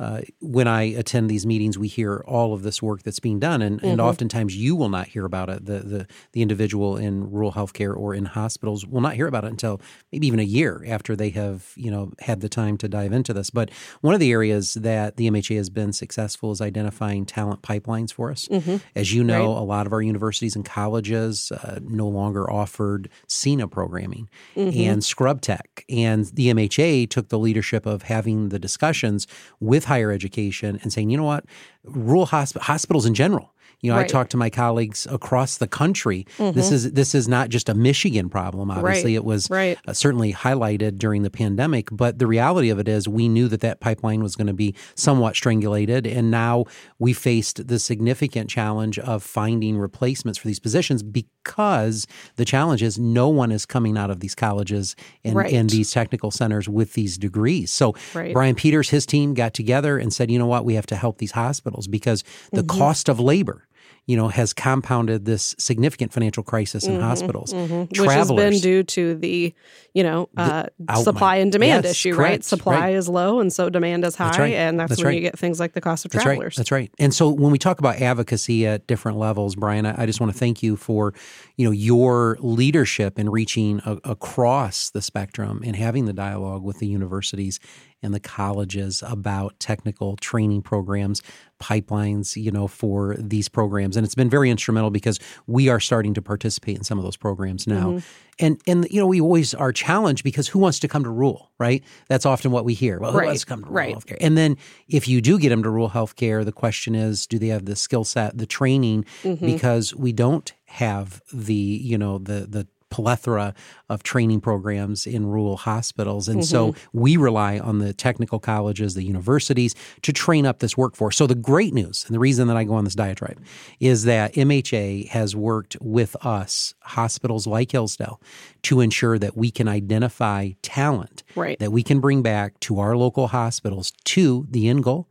[0.00, 3.60] uh, when I attend these meetings, we hear all of this work that's being done,
[3.60, 5.66] and, and oftentimes you will not hear about it.
[5.66, 9.48] The, the the individual in rural healthcare or in hospitals will not hear about it
[9.48, 9.78] until
[10.10, 13.34] maybe even a year after they have you know had the time to dive into
[13.34, 13.50] this.
[13.50, 18.10] But one of the areas that the MHA has been successful is identifying talent pipelines
[18.10, 18.48] for us.
[18.94, 23.70] As you know, a lot of our universities and colleges uh, no longer offered CENA
[23.70, 29.26] programming and Scrub Tech, and the MHA took the leadership of having the discussions
[29.60, 31.44] with higher education and saying, you know what,
[31.84, 33.46] rural hosp- hospitals in general,
[33.82, 34.08] You know, I Right.
[34.10, 36.26] talk to my colleagues across the country.
[36.38, 38.70] This is this is not just a Michigan problem.
[38.70, 39.16] Obviously, Right.
[39.16, 39.78] it was Right.
[39.88, 41.88] uh, certainly highlighted during the pandemic.
[41.90, 44.74] But the reality of it is, we knew that that pipeline was going to be
[44.94, 46.64] somewhat strangulated, and now
[46.98, 52.98] we faced the significant challenge of finding replacements for these positions because the challenge is
[52.98, 57.16] no one is coming out of these colleges and, and these technical centers with these
[57.16, 57.70] degrees.
[57.70, 57.94] So.
[58.32, 61.18] Brian Peters, his team got together and said, you know what, we have to help
[61.18, 62.78] these hospitals because the Mm-hmm.
[62.78, 63.66] cost of labor.
[64.10, 67.52] You know, has compounded this significant financial crisis in hospitals.
[67.52, 68.00] Mm-hmm.
[68.02, 69.54] which has been due to the
[69.94, 72.44] you know uh, out- supply and demand Yes, issue, correct, right?
[72.44, 72.94] Supply right.
[72.94, 74.54] is low, and so demand is high, That's right.
[74.54, 76.54] and that's, That's when you get things like the cost of That's travelers.
[76.54, 76.56] right.
[76.56, 76.90] That's right.
[76.98, 80.32] And so when we talk about advocacy at different levels, Brian, I, I just want
[80.32, 81.14] to thank you for,
[81.60, 86.78] you know, your leadership in reaching a, across the spectrum and having the dialogue with
[86.78, 87.60] the universities
[88.02, 91.20] and the colleges about technical training programs,
[91.60, 93.94] pipelines, you know, for these programs.
[93.94, 97.18] And it's been very instrumental because we are starting to participate in some of those
[97.18, 97.90] programs now.
[97.90, 97.98] Mm-hmm.
[98.38, 101.50] And and you know, we always are challenged because who wants to come to rule
[101.60, 101.84] right?
[102.08, 102.98] That's often what we hear.
[102.98, 103.94] Well, who Right, wants to come to rural right.
[103.94, 104.16] healthcare?
[104.20, 104.56] And then
[104.88, 107.76] if you do get them to rule healthcare, the question is, do they have the
[107.76, 109.04] skill set, the training?
[109.22, 109.44] Mm-hmm.
[109.44, 113.54] Because we don't have the, you know, the the plethora
[113.88, 116.28] of training programs in rural hospitals.
[116.28, 116.98] And so mm-hmm.
[116.98, 121.16] we rely on the technical colleges, the universities to train up this workforce.
[121.16, 123.40] So the great news, and the reason that I go on this diatribe,
[123.78, 128.20] is that MHA has worked with us, hospitals like Hillsdale,
[128.62, 131.58] to ensure that we can identify talent Right.
[131.60, 135.08] that we can bring back to our local hospitals to the end goal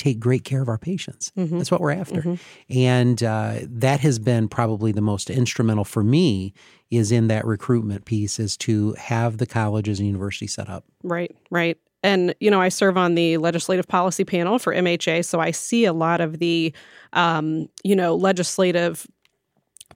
[0.00, 4.48] take great care of our patients that's what we're after and uh, that has been
[4.48, 6.52] probably the most instrumental for me
[6.90, 11.34] is in that recruitment piece is to have the colleges and universities set up Right,
[11.50, 11.78] right.
[12.02, 15.84] And, you know, I serve on the legislative policy panel for MHA, so I see
[15.84, 16.72] a lot of the,
[17.12, 19.06] um, you know, legislative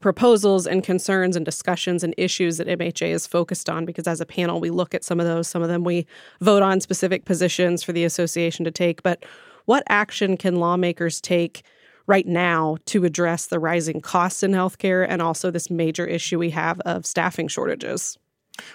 [0.01, 4.27] proposals and concerns and discussions and issues that MHA is focused on because as a
[4.27, 5.49] panel, we look at some of those.
[5.49, 6.07] Some of them we
[6.41, 9.03] vote on specific positions for the association to take.
[9.03, 9.25] But
[9.65, 11.63] what action can lawmakers take
[12.07, 16.51] right now to address the rising costs in healthcare and also this major issue we
[16.51, 18.19] have of staffing shortages?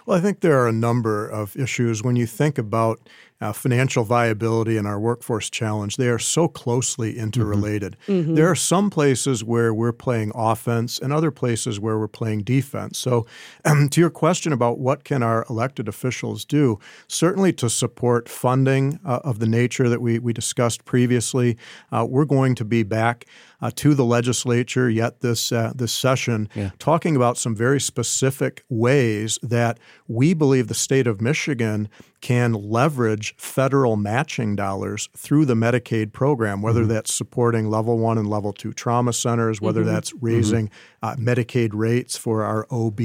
[0.05, 2.03] Well, I think there are a number of issues.
[2.03, 2.99] When you think about
[3.41, 7.95] uh, financial viability and our workforce challenge, they are so closely interrelated.
[8.35, 12.97] There are some places where we're playing offense and other places where we're playing defense.
[12.97, 13.25] So,
[13.65, 18.99] um, to your question about what can our elected officials do, certainly to support funding
[19.05, 21.57] uh, of the nature that we, we discussed previously,
[21.91, 23.25] uh, we're going to be back
[23.61, 29.37] uh, to the legislature yet this uh, this session, talking about some very specific ways
[29.43, 31.89] that we believe the state of Michigan
[32.21, 38.29] can leverage federal matching dollars through the Medicaid program, whether that's supporting level one and
[38.29, 40.69] level two trauma centers, whether that's raising
[41.01, 42.99] uh, Medicaid rates for our OB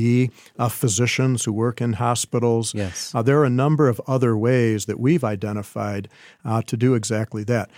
[0.59, 2.75] uh, physicians who work in hospitals.
[2.75, 3.15] Yes.
[3.15, 6.09] Uh, there are a number of other ways that we've identified
[6.45, 7.71] uh, to do exactly that.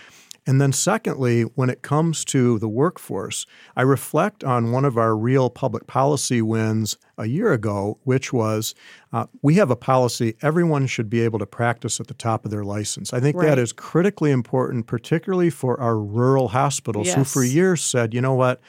[0.47, 5.15] And then, secondly, when it comes to the workforce, I reflect on one of our
[5.15, 8.73] real public policy wins a year ago, which was
[9.11, 12.51] uh, we have a policy everyone should be able to practice at the top of
[12.51, 13.13] their license.
[13.13, 13.47] I think Right.
[13.47, 18.33] that is critically important, particularly for our rural hospitals who, for years, said, you know
[18.33, 18.61] what?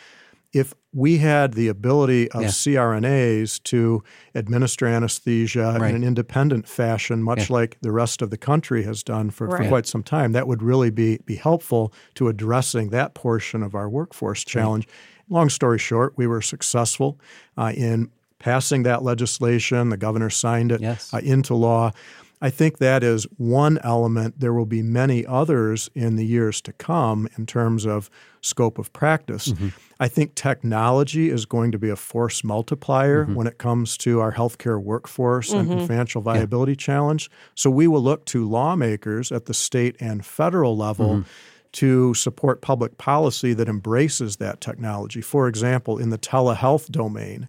[0.53, 2.49] If we had the ability of Yeah.
[2.49, 4.03] CRNAs to
[4.35, 5.91] administer anesthesia Right.
[5.91, 9.69] in an independent fashion, much like the rest of the country has done for, for
[9.69, 13.89] quite some time, that would really be, be helpful to addressing that portion of our
[13.91, 14.89] workforce challenge.
[15.29, 17.21] Long story short, we were successful
[17.59, 19.91] uh, in passing that legislation.
[19.91, 21.13] The governor signed it Yes.
[21.13, 21.91] uh, into law.
[22.41, 24.39] I think that is one element.
[24.39, 28.93] There will be many others in the years to come in terms of scope of
[28.93, 29.49] practice.
[29.49, 29.69] Mm-hmm.
[29.99, 33.35] I think technology is going to be a force multiplier mm-hmm.
[33.35, 37.31] when it comes to our healthcare workforce and, and financial viability challenge.
[37.57, 41.25] So we will look to lawmakers at the state and federal level
[41.71, 45.21] to support public policy that embraces that technology.
[45.21, 47.49] For example, in the telehealth domain,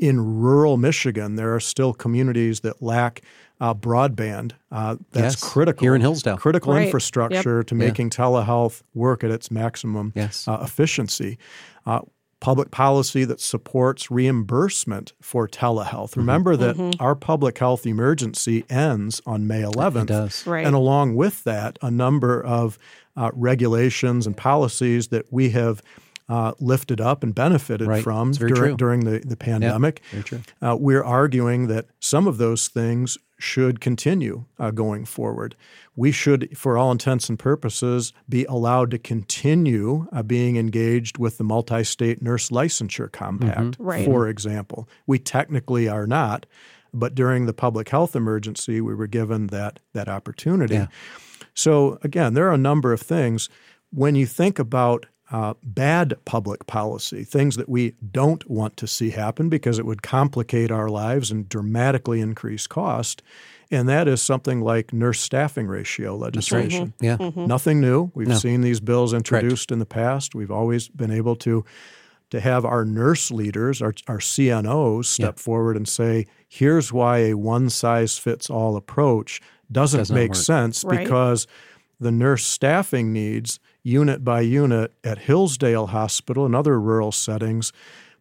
[0.00, 3.22] in rural Michigan, there are still communities that lack
[3.60, 4.52] uh, broadband.
[4.70, 6.36] Uh, that's Yes, critical here in Hillsdale.
[6.36, 6.84] critical Right.
[6.84, 10.46] infrastructure to making telehealth work at its maximum Yes.
[10.46, 11.38] uh, efficiency.
[11.84, 12.00] Uh,
[12.40, 16.10] public policy that supports reimbursement for telehealth.
[16.10, 16.20] Mm-hmm.
[16.20, 20.02] Remember that our public health emergency ends on May 11th.
[20.02, 20.46] It does.
[20.46, 20.64] Right.
[20.64, 22.78] And along with that, a number of
[23.16, 25.82] uh, regulations and policies that we have
[26.28, 28.02] uh, lifted up and benefited Right.
[28.02, 30.02] from It's very during, the, the pandemic.
[30.12, 30.42] very.
[30.60, 35.54] Uh, we're arguing that some of those things should continue uh, going forward.
[35.96, 41.38] We should, for all intents and purposes, be allowed to continue uh, being engaged with
[41.38, 43.82] the multi state nurse licensure compact, mm-hmm.
[43.82, 44.04] right.
[44.04, 44.88] for example.
[45.06, 46.46] We technically are not,
[46.92, 50.74] but during the public health emergency, we were given that, that opportunity.
[50.74, 50.86] Yeah.
[51.54, 53.48] So, again, there are a number of things.
[53.90, 59.10] When you think about uh, bad public policy, things that we don't want to see
[59.10, 63.22] happen because it would complicate our lives and dramatically increase cost.
[63.70, 66.94] And that is something like nurse staffing ratio legislation.
[67.00, 67.18] Right.
[67.18, 67.22] Mm-hmm.
[67.22, 67.28] Yeah.
[67.28, 67.46] Mm-hmm.
[67.46, 68.10] Nothing new.
[68.14, 68.36] We've no.
[68.36, 69.72] seen these bills introduced Correct.
[69.72, 70.34] in the past.
[70.34, 71.64] We've always been able to
[72.30, 75.42] to have our nurse leaders, our, our CNOs, step yeah.
[75.42, 79.40] forward and say, here's why a one size fits all approach
[79.72, 80.36] doesn't, doesn't make work.
[80.36, 81.00] sense right.
[81.00, 81.46] because
[81.98, 87.72] the nurse staffing needs unit by unit at Hillsdale Hospital and other rural settings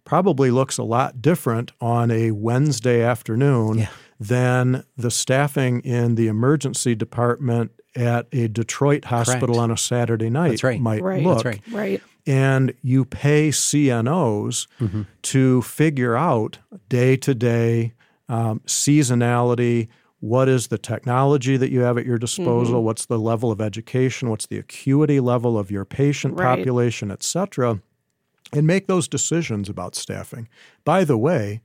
[0.04, 3.90] probably looks a lot different on a Wednesday afternoon yeah.
[4.20, 9.60] than the staffing in the emergency department at a Detroit hospital Correct.
[9.60, 10.80] on a Saturday night right.
[10.80, 11.24] might right.
[11.24, 11.44] look.
[11.44, 11.62] Right.
[11.72, 12.02] right.
[12.26, 15.02] And you pay CNOs mm-hmm.
[15.24, 17.94] to figure out day to day
[18.30, 19.88] seasonality,
[20.28, 22.86] what is the technology that you have at your disposal mm-hmm.
[22.86, 26.58] what's the level of education what's the acuity level of your patient right.
[26.58, 27.80] population et cetera
[28.54, 30.48] and make those decisions about staffing
[30.84, 31.62] by the way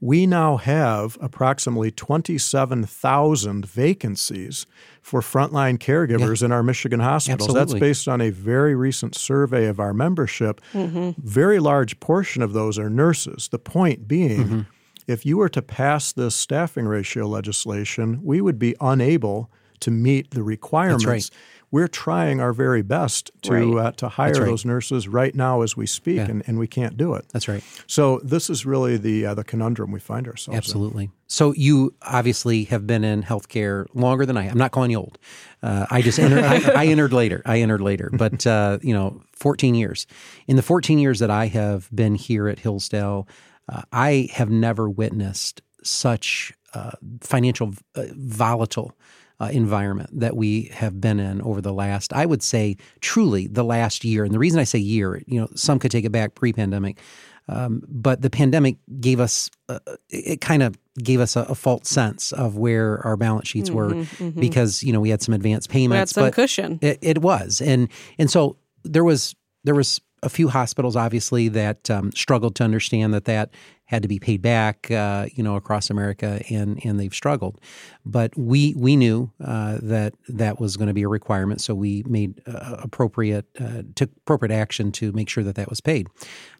[0.00, 4.66] we now have approximately 27,000 vacancies
[5.00, 6.46] for frontline caregivers yeah.
[6.46, 7.48] in our Michigan hospitals.
[7.48, 7.80] Absolutely.
[7.80, 10.60] That's based on a very recent survey of our membership.
[10.74, 11.18] Mm-hmm.
[11.22, 13.48] Very large portion of those are nurses.
[13.48, 14.60] The point being, mm-hmm
[15.06, 20.30] if you were to pass this staffing ratio legislation, we would be unable to meet
[20.30, 21.04] the requirements.
[21.06, 21.30] Right.
[21.70, 23.86] We're trying our very best to right.
[23.86, 24.44] uh, to hire right.
[24.44, 26.26] those nurses right now as we speak, yeah.
[26.26, 27.26] and, and we can't do it.
[27.32, 27.64] That's right.
[27.88, 30.56] So this is really the uh, the conundrum we find ourselves.
[30.56, 31.04] Absolutely.
[31.04, 31.12] In.
[31.26, 34.48] So you obviously have been in healthcare longer than I.
[34.48, 35.18] I'm not calling you old.
[35.64, 36.44] Uh, I just entered.
[36.44, 37.42] I, I, entered later.
[37.44, 40.06] I entered later, but uh, you know, 14 years.
[40.46, 43.26] In the 14 years that I have been here at Hillsdale,
[43.68, 48.92] uh, I have never witnessed such uh, financial uh, volatile
[49.40, 53.64] uh, environment that we have been in over the last, I would say, truly the
[53.64, 54.24] last year.
[54.24, 57.00] And the reason I say year, you know, some could take it back pre-pandemic,
[57.48, 61.88] um, but the pandemic gave us, uh, it kind of gave us a, a, false
[61.88, 64.40] sense of where our balance sheets mm-hmm, were mm-hmm.
[64.40, 66.78] because you know we had some advance payments, we had some cushion.
[66.80, 71.90] It, it was, and and so there was there was a few hospitals, obviously, that
[71.90, 73.50] um, struggled to understand that that
[73.84, 77.60] had to be paid back, uh, you know, across America, and and they've struggled.
[78.04, 82.02] But we we knew uh, that that was going to be a requirement, so we
[82.06, 86.08] made uh, appropriate uh, took appropriate action to make sure that that was paid.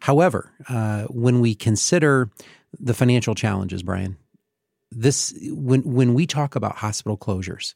[0.01, 2.29] However, uh, when we consider
[2.79, 4.17] the financial challenges, Brian,
[4.91, 7.73] this when when we talk about hospital closures,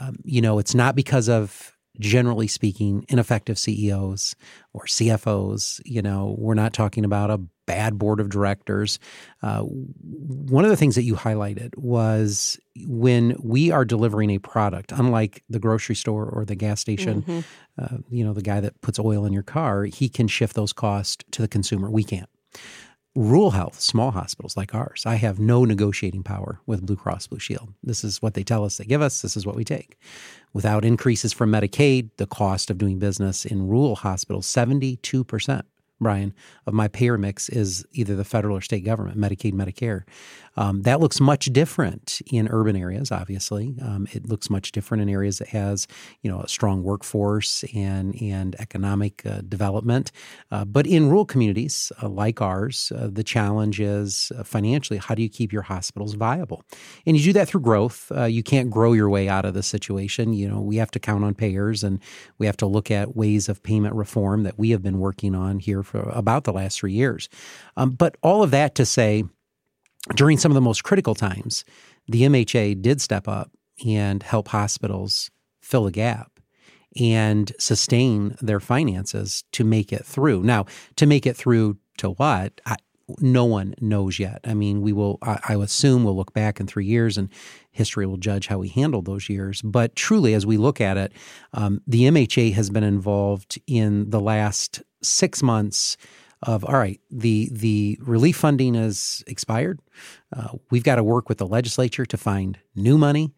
[0.00, 4.34] um, you know, it's not because of generally speaking, ineffective CEOs
[4.72, 5.80] or CFOs.
[5.84, 8.98] You know, we're not talking about a bad board of directors.
[9.42, 14.92] Uh, one of the things that you highlighted was when we are delivering a product,
[14.92, 17.40] unlike the grocery store or the gas station, mm-hmm.
[17.78, 20.72] uh, you know, the guy that puts oil in your car, he can shift those
[20.72, 21.90] costs to the consumer.
[21.90, 22.28] We can't
[23.16, 27.38] rural health, small hospitals like ours, I have no negotiating power with Blue Cross Blue
[27.38, 27.72] Shield.
[27.82, 29.98] This is what they tell us they give us, this is what we take.
[30.52, 35.62] Without increases from Medicaid, the cost of doing business in rural hospitals, 72%.
[36.00, 36.34] Brian,
[36.66, 40.02] of my payer mix is either the federal or state government, Medicaid, Medicare.
[40.58, 43.12] Um, that looks much different in urban areas.
[43.12, 45.86] Obviously, um, it looks much different in areas that has
[46.22, 50.12] you know a strong workforce and and economic uh, development.
[50.50, 54.98] Uh, but in rural communities uh, like ours, uh, the challenge is uh, financially.
[54.98, 56.62] How do you keep your hospitals viable?
[57.06, 58.10] And you do that through growth.
[58.14, 60.32] Uh, you can't grow your way out of the situation.
[60.32, 62.00] You know we have to count on payers, and
[62.38, 65.58] we have to look at ways of payment reform that we have been working on
[65.58, 67.28] here for about the last three years.
[67.76, 69.24] Um, but all of that to say
[70.14, 71.64] during some of the most critical times,
[72.08, 73.50] the MHA did step up
[73.84, 76.40] and help hospitals fill the gap
[76.98, 80.42] and sustain their finances to make it through.
[80.42, 80.66] Now,
[80.96, 82.60] to make it through to what?
[82.64, 82.76] I,
[83.20, 84.40] no one knows yet.
[84.44, 87.28] I mean, we will, I, I assume we'll look back in three years and
[87.70, 89.62] history will judge how we handled those years.
[89.62, 91.12] But truly, as we look at it,
[91.52, 95.96] um, the MHA has been involved in the last six months
[96.42, 99.80] of all right, the the relief funding is expired.
[100.34, 103.34] Uh, we've got to work with the legislature to find new money.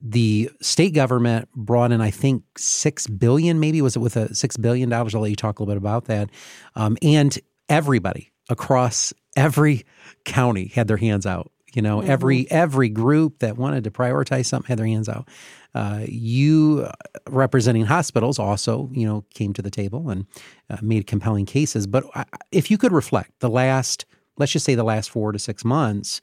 [0.00, 3.60] The state government brought in, I think, six billion.
[3.60, 5.14] Maybe was it with a six billion dollars?
[5.14, 6.30] I'll let you talk a little bit about that.
[6.74, 7.36] Um, and
[7.68, 9.84] everybody across every
[10.24, 12.10] county had their hands out You know, mm-hmm.
[12.10, 15.28] every every group that wanted to prioritize something had their hands out.
[15.74, 16.92] Uh, you uh,
[17.28, 20.26] representing hospitals also, you know, came to the table and
[20.70, 21.86] uh, made compelling cases.
[21.86, 24.06] But uh, if you could reflect the last,
[24.38, 26.20] let's just say the last four to six months,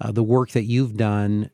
[0.00, 1.50] uh, the work that you've done,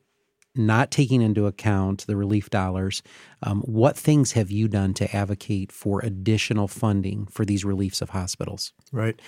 [0.55, 3.01] not taking into account the relief dollars,
[3.41, 8.11] um, what things have you done to advocate for additional funding for these reliefs of
[8.11, 8.73] hospitals?
[8.91, 9.19] Right.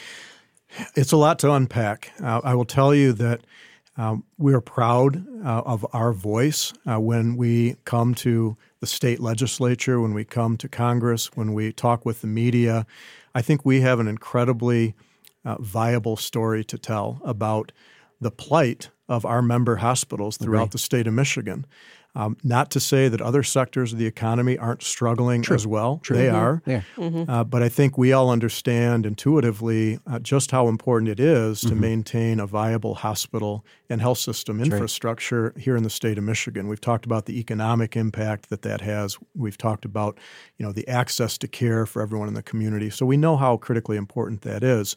[0.95, 2.11] It's a lot to unpack.
[2.21, 3.41] Uh, I will tell you that
[3.97, 9.19] um, we are proud uh, of our voice uh, when we come to the state
[9.19, 12.85] legislature, when we come to Congress, when we talk with the media.
[13.35, 14.95] I think we have an incredibly
[15.45, 17.71] uh, viable story to tell about
[18.19, 20.71] the plight of our member hospitals throughout right.
[20.71, 21.65] the state of Michigan.
[22.15, 25.55] Um, not to say that other sectors of the economy aren't struggling True.
[25.55, 25.99] as well.
[26.03, 26.15] True.
[26.15, 26.35] They mm-hmm.
[26.35, 26.61] are.
[26.65, 26.81] Yeah.
[26.95, 27.29] Mm-hmm.
[27.29, 31.69] Uh, but I think we all understand intuitively uh, just how important it is to
[31.69, 31.79] mm-hmm.
[31.79, 35.57] maintain a viable hospital and health system That's infrastructure right.
[35.57, 36.67] here in the state of Michigan.
[36.67, 39.17] We've talked about the economic impact that that has.
[39.35, 40.17] We've talked about,
[40.57, 42.89] you know, the access to care for everyone in the community.
[42.89, 44.95] So we know how critically important that is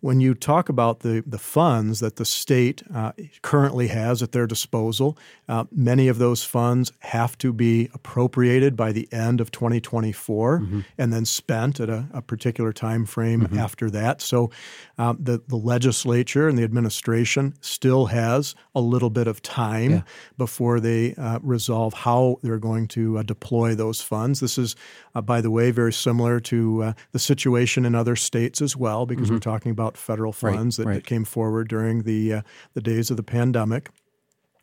[0.00, 3.12] when you talk about the, the funds that the state uh,
[3.42, 5.18] currently has at their disposal,
[5.48, 10.80] uh, many of those funds have to be appropriated by the end of 2024 mm-hmm.
[10.98, 13.58] and then spent at a, a particular time frame mm-hmm.
[13.58, 14.20] after that.
[14.20, 14.50] So
[14.98, 20.02] um, the, the legislature and the administration still has a little bit of time yeah.
[20.36, 24.40] before they uh, resolve how they're going to uh, deploy those funds.
[24.40, 24.76] This is,
[25.14, 29.06] uh, by the way, very similar to uh, the situation in other states as well,
[29.06, 29.34] because mm-hmm.
[29.34, 30.94] we're talking about federal funds right, that, right.
[30.96, 32.42] that, came forward during the uh,
[32.74, 33.90] the days of the pandemic.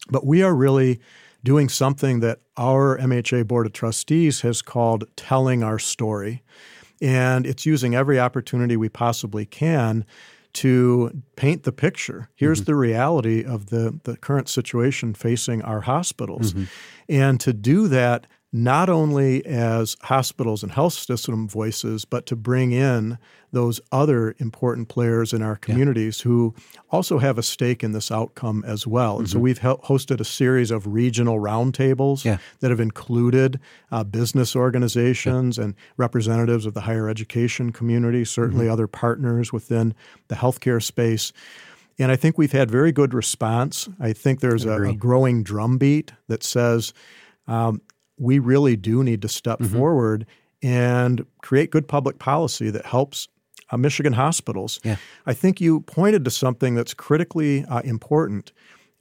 [0.10, 1.00] But we are really
[1.44, 6.42] doing something that our MHA Board of Trustees has called telling our story.
[7.02, 10.06] And it's using every opportunity we possibly can
[10.54, 12.30] to paint the picture.
[12.36, 12.66] Here's mm-hmm.
[12.66, 16.54] the reality of the, the current situation facing our hospitals.
[16.54, 16.64] Mm-hmm.
[17.10, 22.72] And to do that not only as hospitals and health system voices, but to bring
[22.72, 23.18] in
[23.52, 26.24] those other important players in our communities yeah.
[26.24, 26.56] who
[26.92, 29.18] also have a stake in this outcome as well.
[29.18, 29.38] And mm-hmm.
[29.38, 32.38] so we've hosted a series of regional roundtables yeah.
[32.60, 33.60] that have included
[33.92, 35.66] uh, business organizations yeah.
[35.66, 38.74] and representatives of the higher education community, certainly mm-hmm.
[38.74, 39.96] other partners within
[40.28, 41.34] the healthcare space.
[41.98, 43.90] And I think we've had very good response.
[44.00, 46.94] I think there's a, a, growing drumbeat that says
[47.48, 47.82] um,
[48.18, 49.78] we really do need to step mm-hmm.
[49.78, 50.26] forward
[50.62, 53.28] and create good public policy that helps
[53.70, 54.80] uh, Michigan hospitals.
[54.84, 54.98] Yeah.
[55.26, 58.52] I think you pointed to something that's critically uh, important.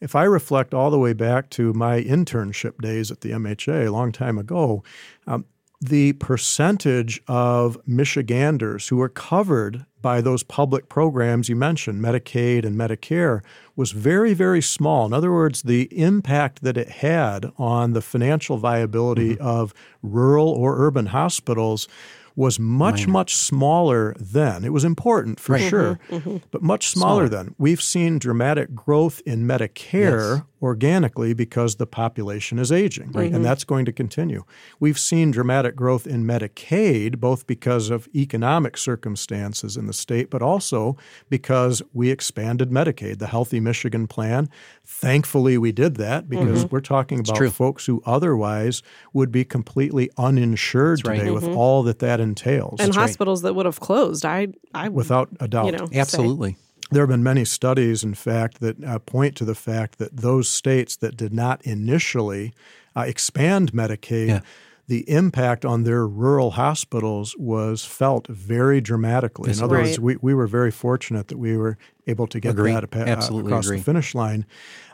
[0.00, 3.90] If I reflect all the way back to my internship days at the MHA a
[3.90, 4.82] long time ago,
[5.26, 5.44] um,
[5.82, 12.78] the percentage of Michiganders who were covered by those public programs you mentioned, Medicaid and
[12.78, 13.40] Medicare,
[13.74, 15.06] was very, very small.
[15.06, 19.46] In other words, the impact that it had on the financial viability mm-hmm.
[19.46, 21.88] of rural or urban hospitals
[22.36, 23.12] was much, Minor.
[23.12, 24.64] much smaller then.
[24.64, 25.68] It was important for right.
[25.68, 26.36] sure, mm-hmm, mm-hmm.
[26.50, 27.54] but much smaller, smaller, then.
[27.58, 30.42] We've seen dramatic growth in Medicare yes.
[30.62, 33.32] Organically because the population is aging, right.
[33.32, 34.44] and that's going to continue.
[34.78, 40.40] We've seen dramatic growth in Medicaid, both because of economic circumstances in the state, but
[40.40, 40.96] also
[41.28, 44.48] because we expanded Medicaid, the Healthy Michigan Plan.
[44.84, 46.74] Thankfully, we did that because mm-hmm.
[46.74, 48.82] we're talking about folks who otherwise
[49.12, 51.34] would be completely uninsured that's today right.
[51.34, 51.56] with mm-hmm.
[51.56, 52.78] all that that entails.
[52.78, 53.48] And That's hospitals right.
[53.48, 54.24] that would have closed.
[54.24, 56.52] I, I without a doubt, you know, absolutely.
[56.52, 56.58] Say.
[56.92, 60.48] There have been many studies, in fact, that uh, point to the fact that those
[60.48, 62.52] states that did not initially
[62.96, 64.28] uh, expand Medicaid.
[64.28, 64.40] Yeah
[64.88, 69.50] the impact on their rural hospitals was felt very dramatically.
[69.50, 69.86] In other right.
[69.86, 72.72] words, we, we were very fortunate that we were able to get agree.
[72.72, 73.78] that uh, Absolutely across agree.
[73.78, 74.44] the finish line.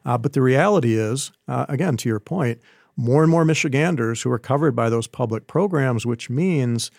[0.04, 2.60] Uh, but the reality is, uh, again, to your point,
[2.96, 6.90] more and more Michiganders who are covered by those public programs, which means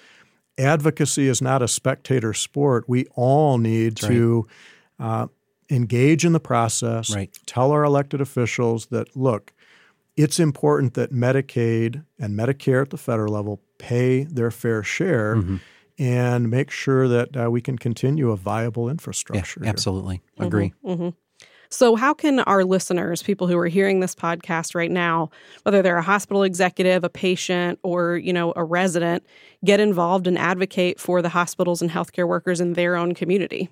[0.58, 2.86] advocacy is not a spectator sport.
[2.88, 4.56] We all need That's to right.
[5.00, 5.28] Uh,
[5.70, 7.30] engage in the process, right.
[7.46, 9.54] tell our elected officials that, look,
[10.18, 15.38] it's important that Medicaid and Medicare at the federal level pay their fair share.
[15.38, 15.58] Mm-hmm
[16.00, 19.60] and make sure that uh, we can continue a viable infrastructure.
[19.62, 20.22] Yeah, absolutely.
[20.40, 20.74] Agree.
[20.84, 21.10] Mm-hmm, mm-hmm.
[21.72, 25.30] So, how can our listeners, people who are hearing this podcast right now,
[25.64, 29.24] whether they're a hospital executive, a patient, or you know a resident,
[29.64, 33.70] get involved and advocate for the hospitals and healthcare workers in their own community?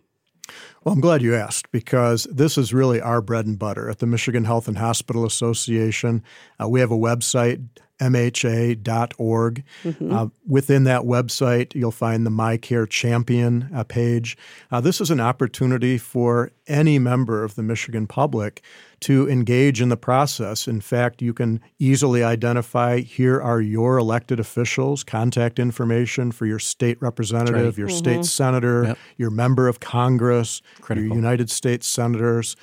[0.84, 4.06] Well, I'm glad you asked because this is really our bread and butter at the
[4.06, 6.24] Michigan Health and Hospital Association.
[6.62, 7.68] Uh, we have a website,
[8.00, 9.64] mha.org.
[9.84, 10.16] Mm-hmm.
[10.16, 14.38] Uh, within that website, you'll find the MiCare Champion uh, page.
[14.72, 18.62] Uh, this is an opportunity for any member of the Michigan public
[19.00, 20.68] to engage in the process.
[20.68, 26.60] In fact, you can easily identify here are your elected officials, contact information for your
[26.60, 27.78] state representative, right.
[27.78, 27.98] your mm-hmm.
[27.98, 28.98] state senator, yep.
[29.18, 31.08] your member of Congress, Critical.
[31.08, 32.56] your United States senators.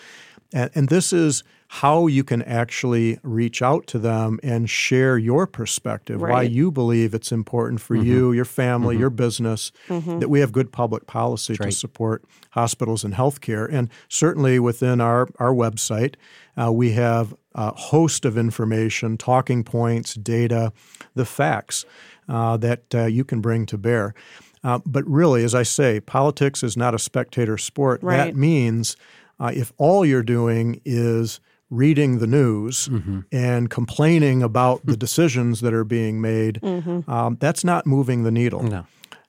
[0.52, 5.46] And, and this is how you can actually reach out to them and share your
[5.46, 6.32] perspective, right.
[6.32, 8.06] why you believe it's important for mm-hmm.
[8.06, 9.00] you, your family, mm-hmm.
[9.00, 10.18] your business, mm-hmm.
[10.20, 13.68] that we have good public policy to support hospitals and healthcare.
[13.72, 16.14] And certainly within our, our website,
[16.56, 20.72] uh, we have a host of information, talking points, data,
[21.14, 21.84] the facts
[22.28, 24.14] uh, that uh, you can bring to bear.
[24.62, 28.02] Uh, but really, as I say, politics is not a spectator sport.
[28.02, 28.16] Right.
[28.16, 28.96] That means
[29.38, 31.40] uh, if all you're doing is
[31.74, 33.20] reading the news mm-hmm.
[33.32, 37.08] and complaining about the decisions that are being made, mm-hmm.
[37.10, 38.62] um, that's not moving the needle.
[38.62, 38.86] No.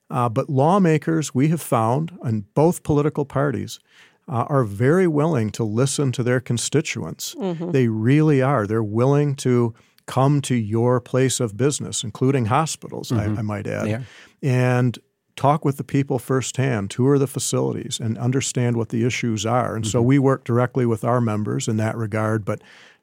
[0.10, 3.80] Uh, but lawmakers, we have found, and both political parties,
[4.28, 7.36] uh, are very willing to listen to their constituents.
[7.36, 7.72] Mm-hmm.
[7.72, 8.68] They really are.
[8.68, 9.74] They're willing to
[10.06, 13.40] come to your place of business, including hospitals, I, mm-hmm.
[13.40, 14.02] I, might add, yeah.
[14.44, 14.98] and
[15.36, 19.76] talk with the people firsthand, tour the facilities, and understand what the issues are.
[19.76, 19.92] And mm-hmm.
[19.92, 22.46] so we work directly with our members in that regard.
[22.46, 22.62] But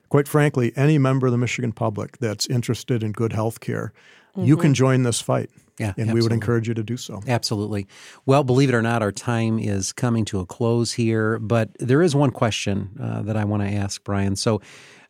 [0.09, 3.93] quite frankly, any member of the Michigan public that's interested in good health care,
[4.37, 4.47] mm-hmm.
[4.47, 5.51] you can join this fight.
[5.79, 6.15] Yeah, and absolutely.
[6.15, 7.23] we would encourage you to do so.
[7.27, 7.89] Absolutely.
[8.27, 12.03] Well, believe it or not, our time is coming to a close here, but there
[12.03, 14.37] is one question uh, that I want to ask Brian.
[14.37, 14.61] So,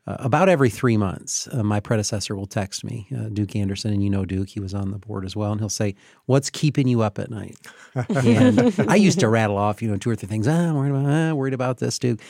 [0.07, 4.03] uh, about every three months, uh, my predecessor will text me, uh, Duke Anderson, and
[4.03, 5.95] you know Duke, he was on the board as well, and he'll say,
[6.27, 7.57] What's keeping you up at night?
[8.09, 10.49] and I used to rattle off, you know, two or three things.
[10.49, 12.21] Ah, I'm worried about, ah, worried about this, Duke.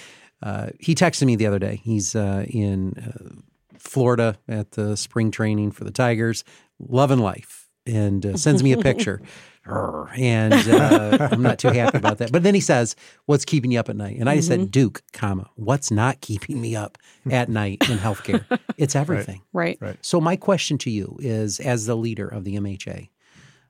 [0.43, 1.81] Uh, he texted me the other day.
[1.83, 6.45] He's uh, in uh, Florida at the spring training for the Tigers,
[6.79, 9.23] loving life, and sends me a picture
[9.67, 12.33] and uh, I'm not too happy about that.
[12.33, 12.97] But then he says,
[13.27, 14.43] "What's keeping you up at night?" And I mm-hmm.
[14.43, 16.99] said, "Duke, comma, what's not keeping me up
[17.31, 18.45] at night in healthcare?
[18.77, 19.79] It's everything." Right.
[19.81, 19.99] right.
[20.01, 23.09] So my question to you is, as the leader of the MHA,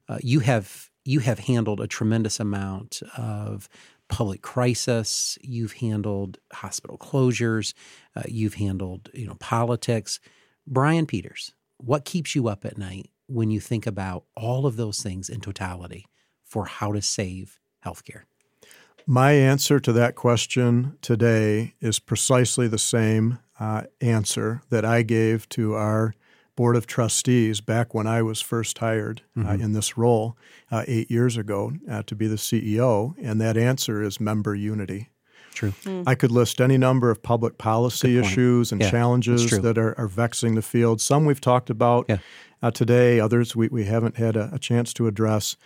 [0.08, 3.68] uh, you have you have handled a tremendous amount of
[4.08, 5.38] public crisis.
[5.42, 7.74] You've handled hospital closures.
[8.14, 10.20] Uh, you've handled you know politics.
[10.66, 15.02] Brian Peters, what keeps you up at night when you think about all of those
[15.02, 16.06] things in totality
[16.44, 18.22] for how to save healthcare?
[19.06, 25.48] My answer to that question today is precisely the same uh, answer that I gave
[25.50, 26.14] to our
[26.54, 29.48] Board of Trustees back when I was first hired uh, mm-hmm.
[29.48, 30.36] uh, in this role
[30.70, 35.08] uh, eight years ago uh, to be the CEO, and that answer is member unity.
[35.54, 35.72] True.
[35.84, 36.04] Mm.
[36.06, 40.08] I could list any number of public policy issues and yeah, challenges that are, are,
[40.08, 41.00] vexing the field.
[41.00, 42.18] Some we've talked about yeah.
[42.62, 45.56] Uh, today, others we, we haven't had a, a chance to address.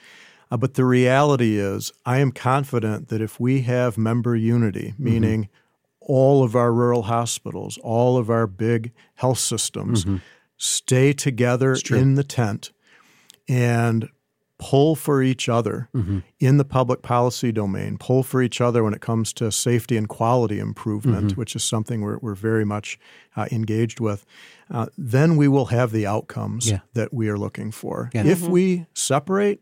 [0.50, 5.04] Uh, but the reality is, I am confident that if we have member unity, mm-hmm.
[5.04, 6.12] meaning mm-hmm.
[6.12, 10.18] all of our rural hospitals, all of our big health systems, mm-hmm.
[10.56, 12.72] stay together in the tent
[13.48, 14.08] and
[14.58, 16.20] pull for each other mm-hmm.
[16.40, 20.08] in the public policy domain, pull for each other when it comes to safety and
[20.08, 21.40] quality improvement, mm-hmm.
[21.40, 22.98] which is something we're, we're very much
[23.36, 24.24] uh, engaged with,
[24.70, 26.80] uh, then we will have the outcomes yeah.
[26.94, 28.10] that we are looking for.
[28.14, 28.24] Yeah.
[28.24, 28.52] If mm-hmm.
[28.52, 29.60] we separate,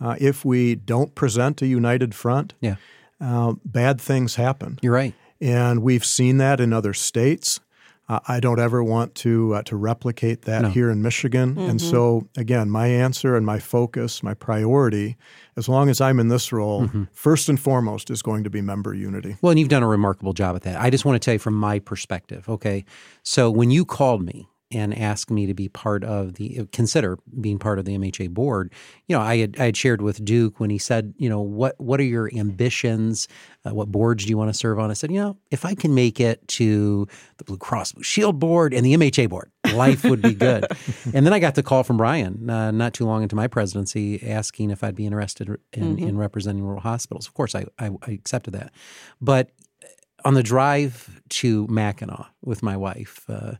[0.00, 2.76] uh, if we don't present a united front, yeah.
[3.20, 4.80] Uh, bad things happen.
[4.82, 5.14] You're right.
[5.40, 7.60] And we've seen that in other states.
[8.12, 10.68] Uh, I don't ever want to uh, to replicate that no.
[10.68, 11.54] here in Michigan.
[11.54, 11.70] Mm-hmm.
[11.70, 15.16] And so, again, my answer and my focus, my priority,
[15.56, 17.04] as long as I'm in this role, mm-hmm.
[17.12, 19.38] first and foremost is going to be member unity.
[19.40, 20.78] Well, and you've done a remarkable job at that.
[20.78, 22.46] I just want to tell you from my perspective.
[22.50, 22.84] Okay,
[23.22, 27.58] so when you called me and ask me to be part of the consider being
[27.58, 28.72] part of the MHA board.
[29.06, 31.78] You know, I had I had shared with Duke when he said, you know, what
[31.78, 33.28] what are your ambitions?
[33.64, 34.90] Uh, what boards do you want to serve on?
[34.90, 37.06] I said, you know, if I can make it to
[37.36, 40.66] the Blue Cross Blue Shield board and the MHA board, life would be good.
[41.14, 44.28] and then I got the call from Brian uh, not too long into my presidency
[44.28, 46.08] asking if I'd be interested in, mm-hmm.
[46.08, 47.26] in representing rural hospitals.
[47.26, 48.72] Of course, I, I, I accepted that,
[49.20, 49.50] but
[50.24, 53.24] on the drive to Mackinac with my wife.
[53.28, 53.54] Uh,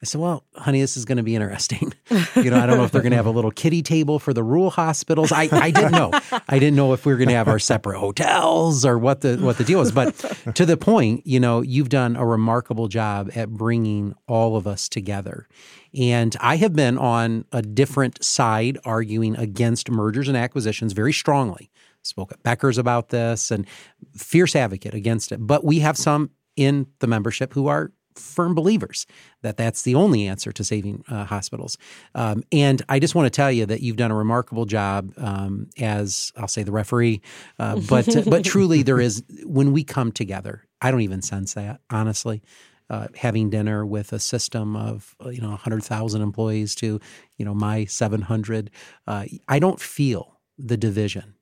[0.00, 1.92] I said, well, honey, this is going to be interesting.
[2.36, 4.32] you know, I don't know if they're going to have a little kitty table for
[4.32, 5.32] the rural hospitals.
[5.32, 6.12] I, I didn't know.
[6.48, 9.38] I didn't know if we were going to have our separate hotels or what the
[9.38, 9.90] what the deal was.
[9.90, 10.14] But
[10.54, 14.88] to the point, you know, you've done a remarkable job at bringing all of us
[14.88, 15.48] together.
[15.92, 21.70] And I have been on a different side arguing against mergers and acquisitions very strongly.
[22.02, 23.66] Spoke at Becker's about this and
[24.14, 25.44] fierce advocate against it.
[25.44, 29.06] But we have some in the membership who are firm believers
[29.42, 31.78] that that's the only answer to saving uh, hospitals.
[32.14, 35.68] Um, and I just want to tell you that you've done a remarkable job um,
[35.78, 37.20] as I'll say the referee,
[37.58, 40.64] uh, but but truly there is when we come together.
[40.80, 42.42] I don't even sense that honestly.
[42.90, 46.98] Uh, having dinner with a system of uh, you know 100,000 employees to
[47.36, 48.70] you know my 700,
[49.06, 51.34] uh, I don't feel the division,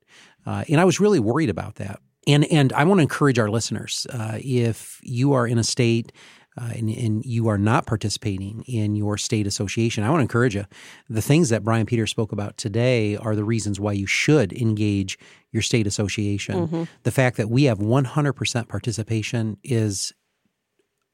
[0.45, 2.01] uh, and I was really worried about that.
[2.27, 6.11] And and I want to encourage our listeners if you are in a state
[6.59, 10.55] uh, and, and, you are not participating in your state association, I want to encourage
[10.55, 10.65] you.
[11.09, 15.19] The things that Brian Peters spoke about today are the reasons why you should engage
[15.53, 16.67] your state association.
[16.67, 16.85] Mm-hmm.
[17.03, 20.15] The fact that we have 100% participation is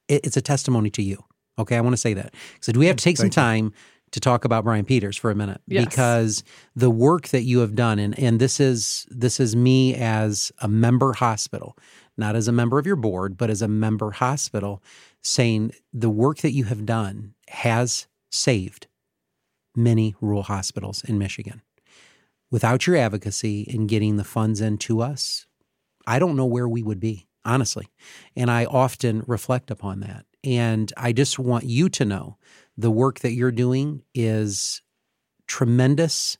[0.08, 1.24] it, it's a testimony to you.
[1.58, 2.34] Okay, I want to say that.
[2.60, 3.64] So, do we have to take Thank some time?
[3.66, 3.72] You.
[4.12, 5.86] To talk about Brian Peters for a minute, yes.
[5.86, 6.44] because
[6.76, 10.68] the work that you have done, and, and this is this is me as a
[10.68, 11.78] member hospital,
[12.18, 14.82] not as a member of your board, but as a member hospital
[15.22, 18.86] saying the work that you have done has saved
[19.74, 21.62] many rural hospitals in Michigan.
[22.50, 25.46] Without your advocacy in getting the funds into us,
[26.06, 27.88] I don't know where we would be, honestly.
[28.36, 30.26] And I often reflect upon that.
[30.44, 32.36] And I just want you to know
[32.76, 34.82] the work that you're doing is
[35.46, 36.36] tremendous.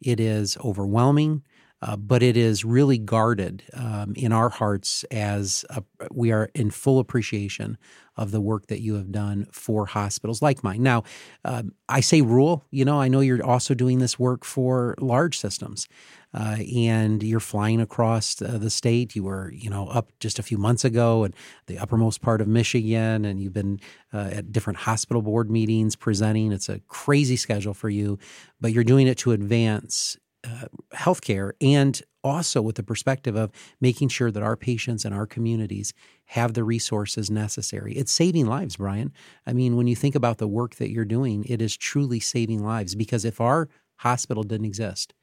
[0.00, 1.44] It is overwhelming.
[1.82, 6.70] Uh, but it is really guarded um, in our hearts as a, we are in
[6.70, 7.76] full appreciation
[8.16, 10.82] of the work that you have done for hospitals like mine.
[10.82, 11.02] Now,
[11.44, 15.38] uh, I say rule, you know, I know you're also doing this work for large
[15.38, 15.88] systems.
[16.34, 19.14] Uh, and you're flying across uh, the state.
[19.14, 21.34] You were, you know, up just a few months ago in
[21.66, 23.80] the uppermost part of Michigan, and you've been
[24.14, 26.50] uh, at different hospital board meetings presenting.
[26.50, 28.18] It's a crazy schedule for you,
[28.62, 34.08] but you're doing it to advance uh, healthcare and also with the perspective of making
[34.08, 35.92] sure that our patients and our communities
[36.26, 37.94] have the resources necessary.
[37.94, 39.12] It's saving lives, Brian.
[39.46, 42.64] I mean, when you think about the work that you're doing, it is truly saving
[42.64, 45.14] lives because if our hospital didn't exist,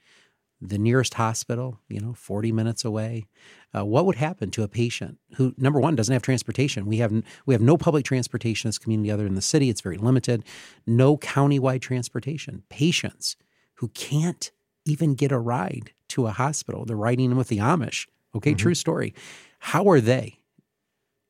[0.61, 3.27] the nearest hospital, you know, 40 minutes away,
[3.73, 6.85] uh, what would happen to a patient who, number one, doesn't have transportation?
[6.85, 9.69] We have we have no public transportation in this community other than the city.
[9.69, 10.43] It's very limited.
[10.85, 12.63] No countywide transportation.
[12.69, 13.37] Patients
[13.75, 14.51] who can't
[14.85, 16.85] even get a ride to a hospital.
[16.85, 18.07] They're riding in with the Amish.
[18.35, 18.57] Okay, mm-hmm.
[18.57, 19.13] true story.
[19.59, 20.39] How are they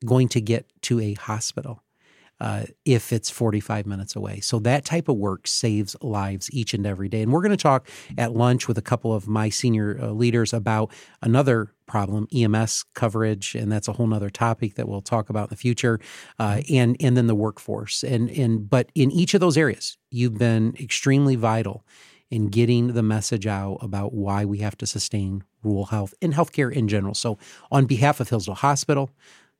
[0.05, 1.83] going to get to a hospital
[2.41, 4.39] uh, if it's 45 minutes away?
[4.39, 7.21] So that type of work saves lives each and every day.
[7.21, 7.87] And we're going to talk
[8.17, 10.91] at lunch with a couple of my senior uh, leaders about
[11.21, 15.49] another problem, EMS coverage, and that's a whole nother topic that we'll talk about in
[15.49, 15.99] the future.
[16.37, 16.75] Uh, mm-hmm.
[16.75, 18.03] and and then the workforce.
[18.03, 21.85] And and but in each of those areas, you've been extremely vital
[22.29, 26.71] in getting the message out about why we have to sustain rural health and healthcare
[26.71, 27.13] in general.
[27.13, 27.37] So,
[27.71, 29.09] on behalf of Hillsdale Hospital,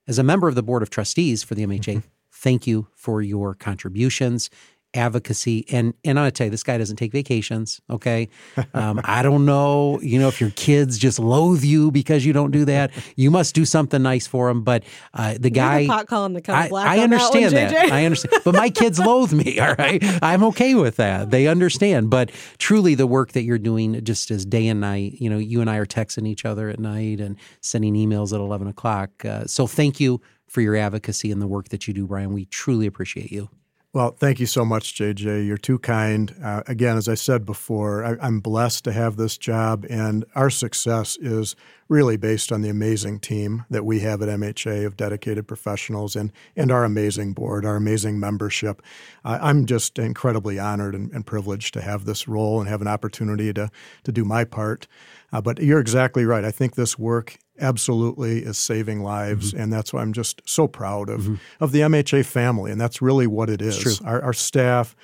[0.07, 2.07] as a member of the Board of Trustees for the MHA, mm-hmm.
[2.32, 4.49] thank you for your contributions
[4.93, 5.65] advocacy.
[5.69, 8.29] And and I tell you this guy doesn't take vacations okay?
[8.73, 12.51] Um, I don't know you know if your kids just loathe you because you don't
[12.51, 12.91] do that.
[13.15, 14.83] You must do something nice for them but
[15.13, 17.91] uh, the guy pot calling the I, I understand that, that.
[17.91, 20.03] I understand but my kids loathe me all right?
[20.23, 21.29] I'm okay with that.
[21.31, 22.09] They understand.
[22.09, 25.15] But truly the work that you're doing just as day and night.
[25.19, 28.39] You know you and I are texting each other at night and sending emails at
[28.39, 29.23] 11 o'clock.
[29.23, 32.33] Uh, so thank you for your advocacy and the work that you do Brian.
[32.33, 33.49] We truly appreciate you
[33.91, 35.47] well, thank you so much, JJ.
[35.47, 36.35] You're too kind.
[36.43, 40.51] Uh, again, as I said before, I, am blessed to have this job, and our
[40.51, 41.55] success is
[41.87, 46.31] really based on the amazing team that we have at MHA of dedicated professionals and,
[46.55, 48.83] and our amazing board, our amazing membership.
[49.25, 52.87] Uh, I'm just incredibly honored and, and, privileged to have this role and have an
[52.87, 53.71] opportunity to,
[54.03, 54.87] to do my part.
[55.33, 56.45] Uh, but you're exactly right.
[56.45, 59.64] I think this work absolutely is saving lives, mm-hmm.
[59.64, 61.36] and that's why I'm just so proud of mm-hmm.
[61.60, 64.01] of the MHA family, and that's really what it is.
[64.01, 64.95] Our, our staff,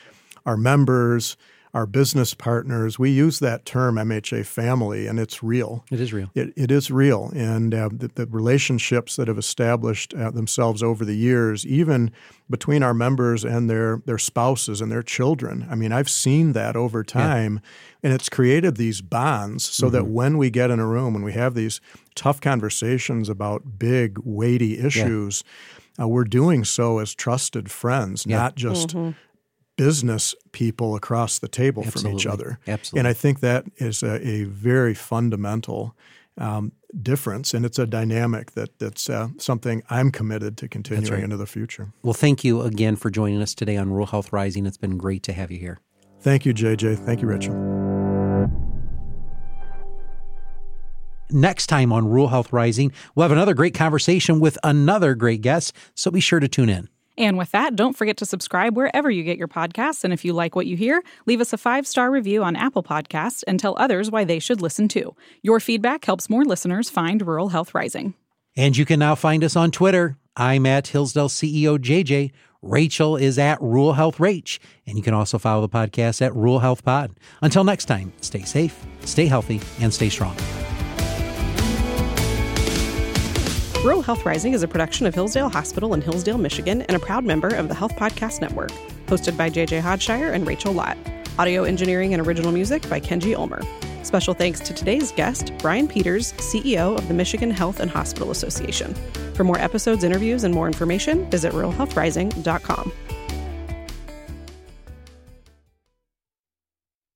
[0.45, 1.38] our members,
[1.76, 5.84] our business partners, we use that term MHA family, and it's real.
[5.91, 6.32] It is real.
[6.34, 7.34] It, it is real.
[7.36, 12.11] And uh, the, the, relationships that have established uh, themselves over the years, even
[12.49, 16.78] between our members and their, their spouses and their children, I mean, I've seen that
[16.78, 17.69] over time, yeah.
[18.03, 19.95] and it's created these bonds so mm-hmm.
[19.95, 21.82] that when we get in a room and we have these
[22.15, 25.43] tough conversations about big, weighty issues,
[25.99, 26.05] yeah.
[26.05, 28.38] uh, we're doing so as trusted friends, yeah.
[28.38, 28.89] not just.
[28.89, 29.11] Mm-hmm
[29.76, 32.11] business people across the table Absolutely.
[32.11, 32.59] from each other.
[32.67, 32.99] Absolutely.
[32.99, 35.95] And I think that is a, a very fundamental
[36.38, 36.71] um,
[37.01, 41.23] difference, and it's a dynamic that that's uh, something I'm committed to continuing right.
[41.23, 41.93] into the future.
[42.03, 44.65] Well, thank you again for joining us today on Rural Health Rising.
[44.65, 45.80] It's been great to have you here.
[46.19, 47.05] Thank you, JJ.
[47.05, 47.53] Thank you, Rachel.
[51.32, 55.73] Next time on Rural Health Rising, we'll have another great conversation with another great guest,
[55.95, 56.88] so be sure to tune in.
[57.18, 60.03] And with that, don't forget to subscribe wherever you get your podcasts.
[60.03, 62.84] And if you like what you hear, leave us a five star review on Apple
[62.84, 65.16] Podcasts and tell others why they should listen too.
[65.41, 68.13] Your feedback helps more listeners find Rural Health Rising.
[68.57, 70.18] And you can now find us on Twitter.
[70.36, 72.32] I'm at Hillsdale CEO JJ.
[72.61, 74.59] Rachel is at Rural Health Rach.
[74.88, 77.11] And you can also follow the podcast at Rural Health Pod.
[77.41, 80.36] Until next time, stay safe, stay healthy, and stay strong.
[83.86, 87.23] Rural Health Rising is a production of Hillsdale Hospital in Hillsdale, Michigan, and a proud
[87.23, 88.71] member of the Health Podcast Network.
[89.05, 90.97] Hosted by JJ Hodshire and Rachel Lott.
[91.38, 93.61] Audio engineering and original music by Kenji Ulmer.
[94.01, 98.95] Special thanks to today's guest, Brian Peters, CEO of the Michigan Health and Hospital Association.
[99.36, 102.91] For more episodes, interviews, and more information, visit ruralhealthrising.com.